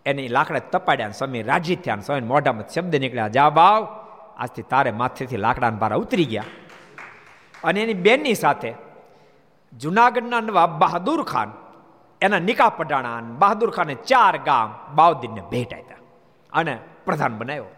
[0.06, 3.82] એને લાકડા તપાડ્યા સ્વામી રાજી થયા સ્વામી મોઢામાં શબ્દ નીકળ્યા, જા બાવ,
[4.38, 6.50] આજથી તારે માથેથી લાકડાના ભારા ઉતરી ગયા.
[7.64, 8.72] અને એની બેનની સાથે
[9.74, 11.50] જુનાગઢના નવાબ બહાદુર ખાન,
[12.22, 16.04] એના નિકાહ પડાણા બહાદુર ખાને ચાર ગામ બાઉદ્દીનને ભેટ આપ્યા
[16.54, 16.74] અને
[17.06, 17.72] પ્રધાન બનાવ્યો.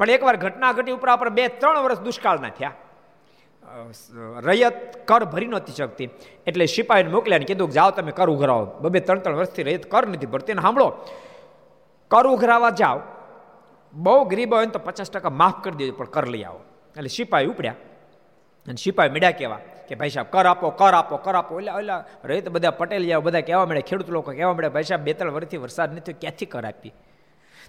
[0.00, 2.72] પણ એકવાર ઘટના ઘટી ઉપર આપણે બે ત્રણ વર્ષ દુષ્કાળના થયા.
[4.46, 4.76] રૈયત
[5.08, 6.08] કર ભરી નહોતી શકતી.
[6.46, 8.64] એટલે સિપાહીને મોકલ્યા ને કીધું જાઓ તમે કર ઉઘરાવો.
[8.82, 10.54] બબે ત્રણ ત્રણ વર્ષથી રૈયત કર નથી ભરતી.
[10.54, 10.88] સાંભળો,
[12.10, 13.00] કર ઉઘરાવા જાઓ.
[13.94, 16.60] બહુ ગરીબ હોય ને તો પચાસ ટકા માફ કરી દેજો, પણ કર લઈ આવો.
[16.96, 17.78] એટલે સિપાહી ઉપડ્યા.
[18.66, 21.58] અને સિપાહી મેળ્યા કેવા કે ભાઈ સાહેબ, કર આપો કર આપો કર આપો.
[21.60, 25.02] એટલે એટલે રહી તો બધા પટેલ બધા કહેવા મળે ખેડૂત લોકો કહેવા મળે ભાઈ સાહેબ,
[25.04, 26.92] બે ત્રણ વર્ષથી વરસાદ નથી, ક્યાંથી કર આપી?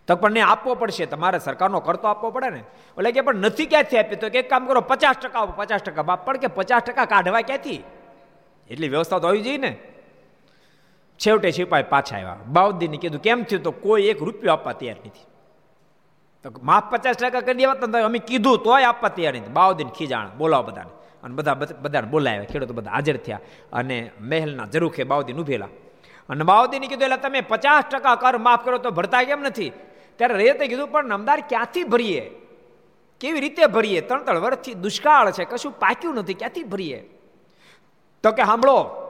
[0.07, 2.59] તો આપવો પડશે, તમારે સરકારનો કર તો આપવો પડે ને.
[2.59, 6.01] એટલે કે પણ નથી ક્યાંથી આપી તો એક કામ કરો, પચાસ ટકા આપો, પચાસ ટકા
[6.01, 6.25] બાપ.
[6.25, 7.83] પણ કે પચાસ ટકા કાઢવા ક્યાંથી?
[8.69, 9.77] એટલી વ્યવસ્થા તો આવી જોઈએ ને.
[11.17, 12.35] છેવટે સિપાહી પાછા આવ્યા.
[12.47, 15.25] બાઉદ્દીને કીધું, કેમ થયું તો કોઈ એક રૂપિયો આપવા તૈયાર નથી?
[16.43, 19.47] તો માફ પચાસ ટકા કરી દેવા તો અમે કીધું તોય આપવા તૈયાર નથી.
[19.47, 20.89] બાઉદ્દીન ખીજાણ બોલાવો બધાને.
[21.23, 23.39] અને બધા બધાને બોલાવ્યા, ખેડૂતો બધા હાજર થયા.
[23.73, 25.67] અને મહેલના જરૂખે બાઉદ્દીન ઉભેલા.
[26.29, 29.71] અને બાઉદ્દીને કીધું એટલે તમે પચાસ ટકા કર, માફ કરો, તો ભરતા કેમ નથી?
[30.17, 32.31] ત્યારે રેતે કીધું, પણ નમદાર, ક્યાંથી ભરીએ?
[33.19, 34.01] કેવી રીતે ભરીએ?
[34.01, 37.09] ત્રણ ત્રણ વર્ષથી દુષ્કાળ છે, કશું પાક્યું નથી, ક્યાંથી ભરીએ?
[38.23, 39.01] તો કે સાંભળો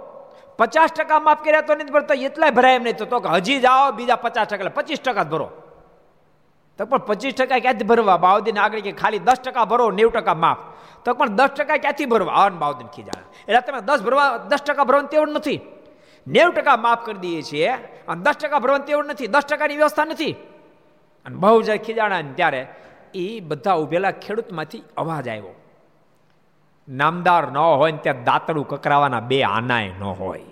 [0.58, 2.98] પચાસ ટકા માફ કર્યા તો નથી ભરતા, એટલાય ભરાય એમ નહીં.
[2.98, 5.52] તો કે, હજી જાઓ, બીજા પચાસ ટકા પચીસ ટકા ભરો.
[6.78, 8.18] તો પણ પચીસ ટકા ક્યાંથી ભરવા?
[8.18, 10.58] બાઉદ્દીન આગળ કે, ખાલી દસ ટકા ભરો, નેવું ટકા માફ.
[11.06, 12.34] તો પણ દસ ટકા ક્યાંથી ભરવા?
[12.34, 15.60] અન બાઉદીન ખીજાણા એટલે તમે દસ ભરવા, દસ ટકા ભરવાનું તેવું નથી.
[16.28, 17.70] નેવું ટકા માફ કરી દઈએ છીએ.
[18.08, 19.28] અને દસ ટકા ભરવાની તેવું નથી.
[19.28, 20.34] દસ ટકાની વ્યવસ્થા નથી.
[21.26, 22.76] અને બહુ જાય ખીજાણા ત્યારે
[23.14, 25.62] એ બધા ઉભેલા ખેડૂતમાંથી અવાજ આવ્યો.
[26.90, 30.46] નામદાર ન હોય ને ત્યાં દાંતડું કકરાવાના બે આનાય ન હોય.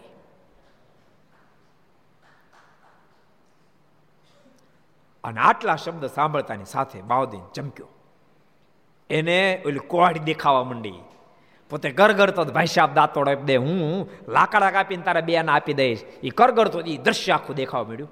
[5.24, 7.88] અને આટલા શબ્દ સાંભળતાની સાથે બાવદીન ચમક્યો.
[9.10, 10.94] એને ઓલી કોહાડી દેખાવા માંડી.
[11.74, 13.56] પોતે કરગરતો ભાઈ સાહેબ દાંતોડ આપી દે.
[13.56, 16.04] હું લાકડા કાપીને તારા બે આપી દઈશ.
[16.24, 18.12] એ કરગરતો એ દ્રશ્ય આખું દેખાવા મળ્યું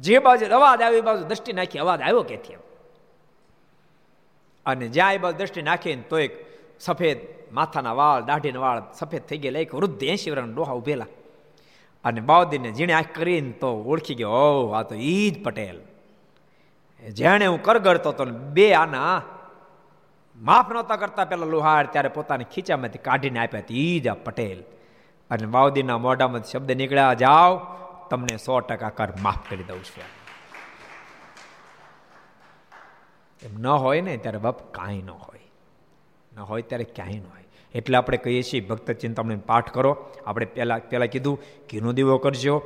[0.00, 2.54] જે બાજુ અવાજ આવ્યો, એ બાજુ દ્રષ્ટિ નાખી, અવાજ આવ્યો કેથી
[4.66, 6.32] અને જ્યાં એ બાજુ દ્રષ્ટિ નાખીને તો એક
[6.80, 7.18] સફેદ
[7.52, 9.58] માથાના વાળ, દાઢીના વાળ સફેદ થઈ ગયેલા.
[9.58, 11.06] એક વૃદ્ધ એસી વર્ષના ડોહા ઉભેલા.
[12.04, 15.78] અને બાઉદીને જીણે આંખ કરીને તો ઓળખી ગયો ઓ આ તો ઈ જ પટેલ.
[17.10, 19.22] જેણે હું કરગરતો હતો બે આના
[20.40, 24.62] માફ નહોતા કરતા પેલા લુહાર ત્યારે પોતાની ખીચામાંથી કાઢીને આપ્યા હતી ઈ જ પટેલ.
[25.30, 27.58] અને વાવદીના મોઢામાં શબ્દ નીકળ્યા, જાઓ,
[28.10, 30.02] તમને સો ટકા કર, માફ કરી દઉં છું.
[33.42, 35.40] એમ ન હોય ને, ત્યારે બાપ કાંઈ ન હોય.
[36.36, 37.44] ન હોય ત્યારે ક્યાંય ન હોય.
[37.74, 40.10] એટલે આપણે કહીએ છીએ, ભક્ત ચિંતામણી પાઠ કરો.
[40.26, 42.62] આપણે પહેલાં પહેલાં કીધું, ઘીનો દીવો કરજો.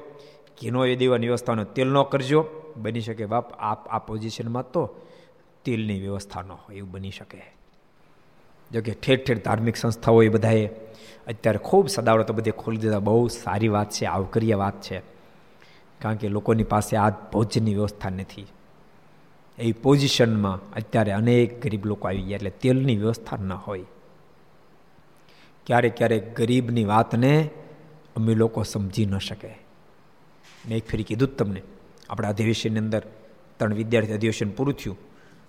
[0.62, 2.46] ઘીનો એ દીવાની વ્યવસ્થાનો તેલ ન કરજો.
[2.76, 4.94] બની શકે બાપ, આપ આ પોઝિશનમાં તો
[5.64, 7.63] તેલની વ્યવસ્થા ન હોય, એવું બની શકે.
[8.74, 10.66] જો કે ઠેર ઠેર ધાર્મિક સંસ્થાઓ એ બધાએ
[11.26, 12.98] અત્યારે ખૂબ સદાવડતો બધી ખોલી દીધા.
[12.98, 14.98] બહુ સારી વાત છે, આવકરીય વાત છે.
[16.00, 18.46] કારણ કે લોકોની પાસે આ ભોજનની વ્યવસ્થા નથી.
[19.58, 23.84] એ પોઝિશનમાં અત્યારે અનેક ગરીબ લોકો આવી ગયા, એટલે તેલની વ્યવસ્થા ન હોય.
[25.66, 27.50] ક્યારેક ક્યારેક ગરીબની વાતને
[28.16, 29.48] અમે લોકો સમજી ન શકે.
[30.68, 31.62] મેં એક ફેરી કીધું જ તમને,
[32.10, 33.02] આપણા અધિવેશનની અંદર
[33.58, 34.96] ત્રણ વિદ્યાર્થી અધિવેશન પૂરું થયું.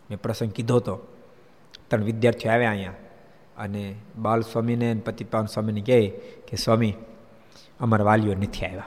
[0.10, 1.08] મેં પ્રસંગ કીધો હતો.
[1.88, 2.94] ત્રણ વિદ્યાર્થીઓ આવ્યા અહીંયા.
[3.58, 6.08] અને બાલ સ્વામીને પતિપાન સ્વામીને કહે
[6.48, 6.96] કે, સ્વામી,
[7.80, 8.86] અમારા વાલીઓ નથી આવ્યા.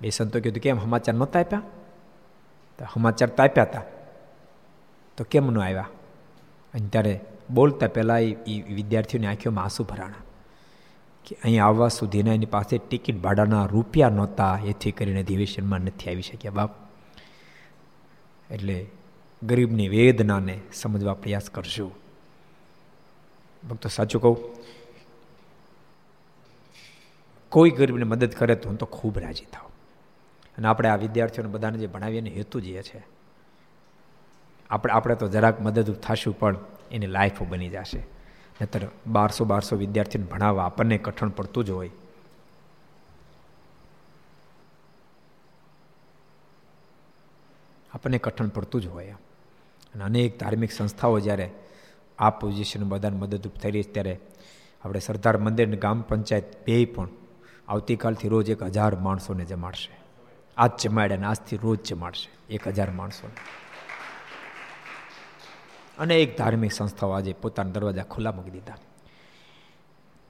[0.00, 0.78] બે સંતો કીધું, કેમ?
[0.78, 1.62] સમાચાર નહોતા આપ્યા?
[2.78, 3.82] તો સમાચાર તો આપ્યા હતા
[5.16, 5.88] તો કેમ ન આવ્યા?
[6.74, 10.14] અને ત્યારે બોલતા પહેલાં એ વિદ્યાર્થીઓની આંખોમાં આંસુ ભરાણા
[11.24, 14.60] કે, અહીં આવવા સુધીના એની પાસે ટિકિટ ભાડાના રૂપિયા નહોતા.
[14.66, 16.70] એથી કરીને અધિવેશનમાં નથી આવી શક્યા, બાપ.
[18.50, 18.86] એટલે
[19.42, 22.03] ગરીબની વેદનાને સમજવા પ્રયાસ કરશું.
[23.70, 24.36] ભક્તો સાચું કહું.
[27.48, 29.70] કોઈ ગરીબને મદદ કરે તો હું તો ખૂબ રાજી થાઉં.
[30.58, 33.06] અને આપણે આ વિદ્યાર્થીઓને બધાને જે ભણાવીએ હેતુ જ છે.
[34.70, 36.56] આપણે આપણે તો જરાક મદદરૂપ થશું પણ
[36.90, 37.98] એની લાઈફ બની જશે.
[37.98, 41.90] નહીતર બારસો બારસો વિદ્યાર્થીને ભણાવવા આપણને કઠણ પડતું જ હોય.
[47.94, 49.10] આપણને કઠણ પડતું જ હોય
[49.94, 51.50] અને અનેક ધાર્મિક સંસ્થાઓ જ્યારે
[52.18, 54.20] આ પોઝિશન બધાને મદદરૂપ થઈ રહી ત્યારે
[54.84, 57.08] આપણે સરદાર મંદિર ગ્રામ પંચાયત બે પણ
[57.68, 59.98] આવતીકાલથી રોજ એક હજાર માણસોને જમાડશે.
[60.56, 63.34] આજ જમાડ્યા અને આજથી રોજ જમાડશે એક હજાર માણસોને.
[65.98, 68.74] અને એક ધાર્મિક સંસ્થાઓ આજે પોતાના દરવાજા ખુલ્લા મૂકી દીધા.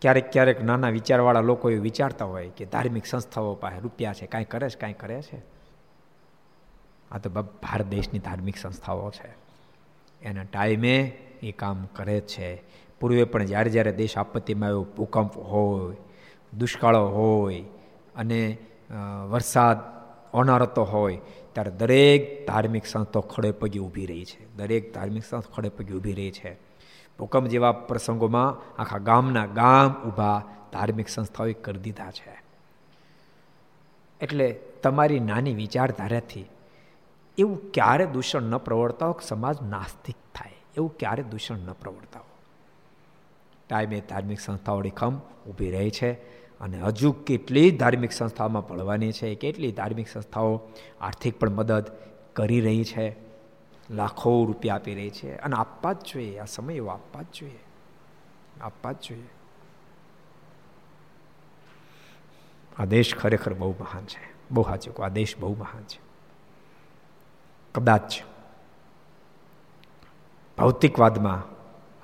[0.02, 4.44] ક્યારેક ક્યારેક નાના વિચારવાળા લોકો એ વિચારતા હોય કે ધાર્મિક સંસ્થાઓ પાસે રૂપિયા છે, કાંઈ
[4.44, 5.42] કરે છે, કાંઈ કરે છે.
[7.10, 9.34] આ તો ભારત દેશની ધાર્મિક સંસ્થાઓ છે.
[10.22, 12.50] એના ટાઈમે એ કામ કરે છે.
[13.00, 15.96] પૂર્વે પણ જ્યારે જ્યારે દેશ આપત્તિમાં આવ્યો, ભૂકંપ હોય,
[16.52, 17.62] દુષ્કાળો હોય
[18.16, 18.40] અને
[19.30, 19.78] વરસાદ
[20.34, 21.16] ઓનારતો હોય,
[21.52, 24.42] ત્યારે દરેક ધાર્મિક સંસ્થાઓ ખડે પગે ઊભી રહી છે.
[24.56, 26.52] દરેક ધાર્મિક સંસ્થા ખડે પગે ઊભી રહી છે.
[27.18, 28.50] ભૂકંપ જેવા પ્રસંગોમાં
[28.82, 30.42] આખા ગામના ગામ ઊભા
[30.72, 32.34] ધાર્મિક સંસ્થાઓએ કરી દીધા છે.
[34.20, 34.48] એટલે
[34.82, 36.44] તમારી નાની વિચારધારાથી
[37.38, 40.53] એવું ક્યારે દૂષણ ન પ્રવર્તા સમાજ નાસ્તિક થાય.
[40.76, 42.38] એવું ક્યારે દૂષણ ન પ્રવર્તાવો.
[43.68, 46.12] ટાઈમે ધાર્મિક સંસ્થાઓની ખમ ઊભી રહી છે
[46.60, 50.60] અને હજુ કેટલી ધાર્મિક સંસ્થાઓમાં પડવાની છે, કેટલી ધાર્મિક સંસ્થાઓ
[51.00, 51.84] આર્થિક પણ મદદ
[52.32, 53.16] કરી રહી છે,
[53.90, 55.36] લાખો રૂપિયા આપી રહી છે.
[55.36, 57.58] અને આપવા જ જોઈએ, આ સમય એવો આપવા જ જોઈએ.
[58.60, 59.28] આપવા જ જોઈએ.
[62.78, 64.34] આ દેશ ખરેખર બહુ મહાન છે.
[64.50, 66.00] બહુ સાચું આ દેશ બહુ મહાન છે.
[67.74, 68.14] કદાચ
[70.64, 71.42] ભૌતિકવાદમાં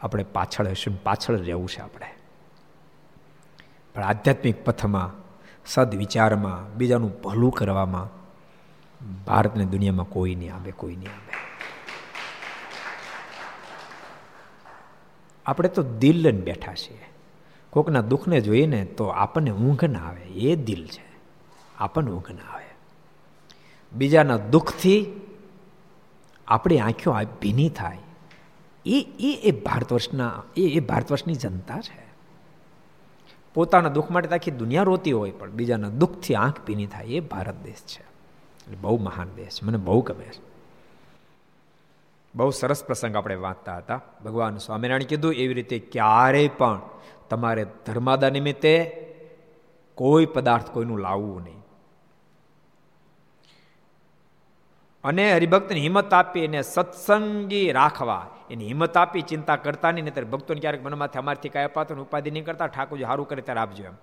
[0.02, 2.06] આપણે પાછળ હશું પાછળ રહેવું છે આપણે.
[3.94, 5.12] પણ આધ્યાત્મિક પથમાં,
[5.66, 8.08] સદવિચારમાં, બીજાનું ભલું કરવામાં
[9.24, 11.32] ભારતને દુનિયામાં કોઈ નહીં આવે, કોઈ નહીં આવે.
[15.46, 17.08] આપણે તો દિલ લઈને બેઠા છીએ.
[17.70, 20.20] કોકના દુઃખને જોઈને તો આપણને ઊંઘ ના આવે.
[20.20, 21.18] એ દિલ છે.
[21.78, 22.74] આપણને ઊંઘ ના આવે.
[23.92, 25.20] બીજાના દુઃખથી
[26.48, 27.98] આપણી આંખો ભીની થાય.
[28.86, 32.10] એ એ એ ભારત વર્ષના, એ એ ભારત વર્ષની જનતા છે.
[33.54, 37.54] પોતાના દુઃખ માટે આખી દુનિયા રોતી હોય, પણ બીજાના દુઃખથી આંખ ભીની થાય એ ભારત
[37.64, 38.00] દેશ છે.
[38.00, 39.66] એટલે બહુ મહાન દેશ છે.
[39.66, 40.50] મને બહુ ગમે છે.
[42.34, 44.00] બહુ સરસ પ્રસંગ આપણે વાંચતા હતા.
[44.24, 46.80] ભગવાન સ્વામિનારાયણ કીધું એવી રીતે ક્યારેય પણ
[47.30, 49.06] તમારે ધર્માદા નિમિત્તે
[49.94, 51.59] કોઈ પદાર્થ કોઈનું લાવવું નહીં.
[55.04, 58.24] અને હરિભક્તને હિંમત આપી એને સત્સંગી રાખવા.
[58.50, 62.44] એની હિંમત આપી, ચિંતા કરતા નહીં ત્યારે ભક્તોને ક્યારેક મનમાંથી અમારથી કાંઈ અપાતો ઉપાધિ નહીં
[62.44, 63.96] કરતા, ઠાકોરજી સારું કરે ત્યારે આપજો એમ.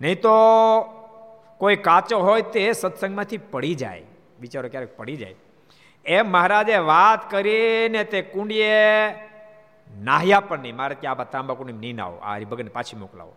[0.00, 0.34] નહીં તો
[1.60, 4.04] કોઈ કાચો હોય તે સત્સંગમાંથી પડી જાય
[4.40, 5.36] બિચારો ક્યારેક પડી જાય.
[6.06, 8.78] એમ મહારાજે વાત કરીને તે કુંડીએ
[9.90, 10.76] નાહ્યા પણ નહીં.
[10.76, 13.34] મારે ત્યાં આ તાંબા કુંડી નહીં નાવો આ હરિભગને પાછી મોકલાવો.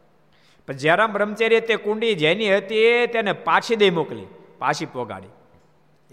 [0.67, 4.27] પણ જયરામ બ્રહ્મચર્ય તે કુંડી જેની હતી તેને પાછી દઈ મોકલી,
[4.59, 5.33] પાછી પોગાડી.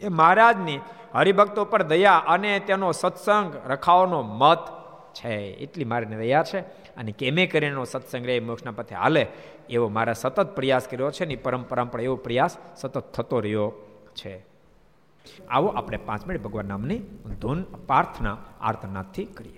[0.02, 0.80] એ મહારાજની
[1.14, 4.58] હરિભક્તો પર દયા અને તેનો સત્સંગ રખાવાનો મત
[5.14, 5.34] છે.
[5.34, 6.60] એટલી મારે દયા છે.
[6.96, 9.26] અને કેમે કરીને સત્સંગ રહે મોક્ષના પથે હાલે
[9.70, 13.72] એવો મારા સતત પ્રયાસ કર્યો છે ને પરંપરા પણ એવો પ્રયાસ સતત થતો રહ્યો
[14.14, 14.46] છે.
[15.50, 16.98] આવો આપણે પાંચ મિનિટ ભગવાન નામની
[17.40, 19.57] ધૂન, પ્રાર્થના આર્તનાથથી કરીએ.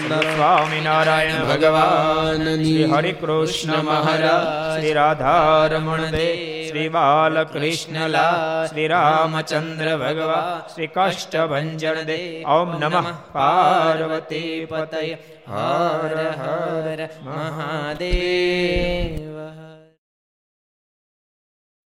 [0.00, 4.44] સોમનારાયણ સ્વામિનારાયણ ભગવાન શ્રી હરિ કૃષ્ણ મહારાજ
[4.74, 15.18] શ્રી રાધારમણ દેવ શ્રી બાલકૃષ્ણલા શ્રી રામચંદ્ર ભગવાન શ્રી કાષ્ટભંજન દેવ ઓમ નમઃ પાર્વતી પતય
[15.48, 18.70] હર હર મહાદેવ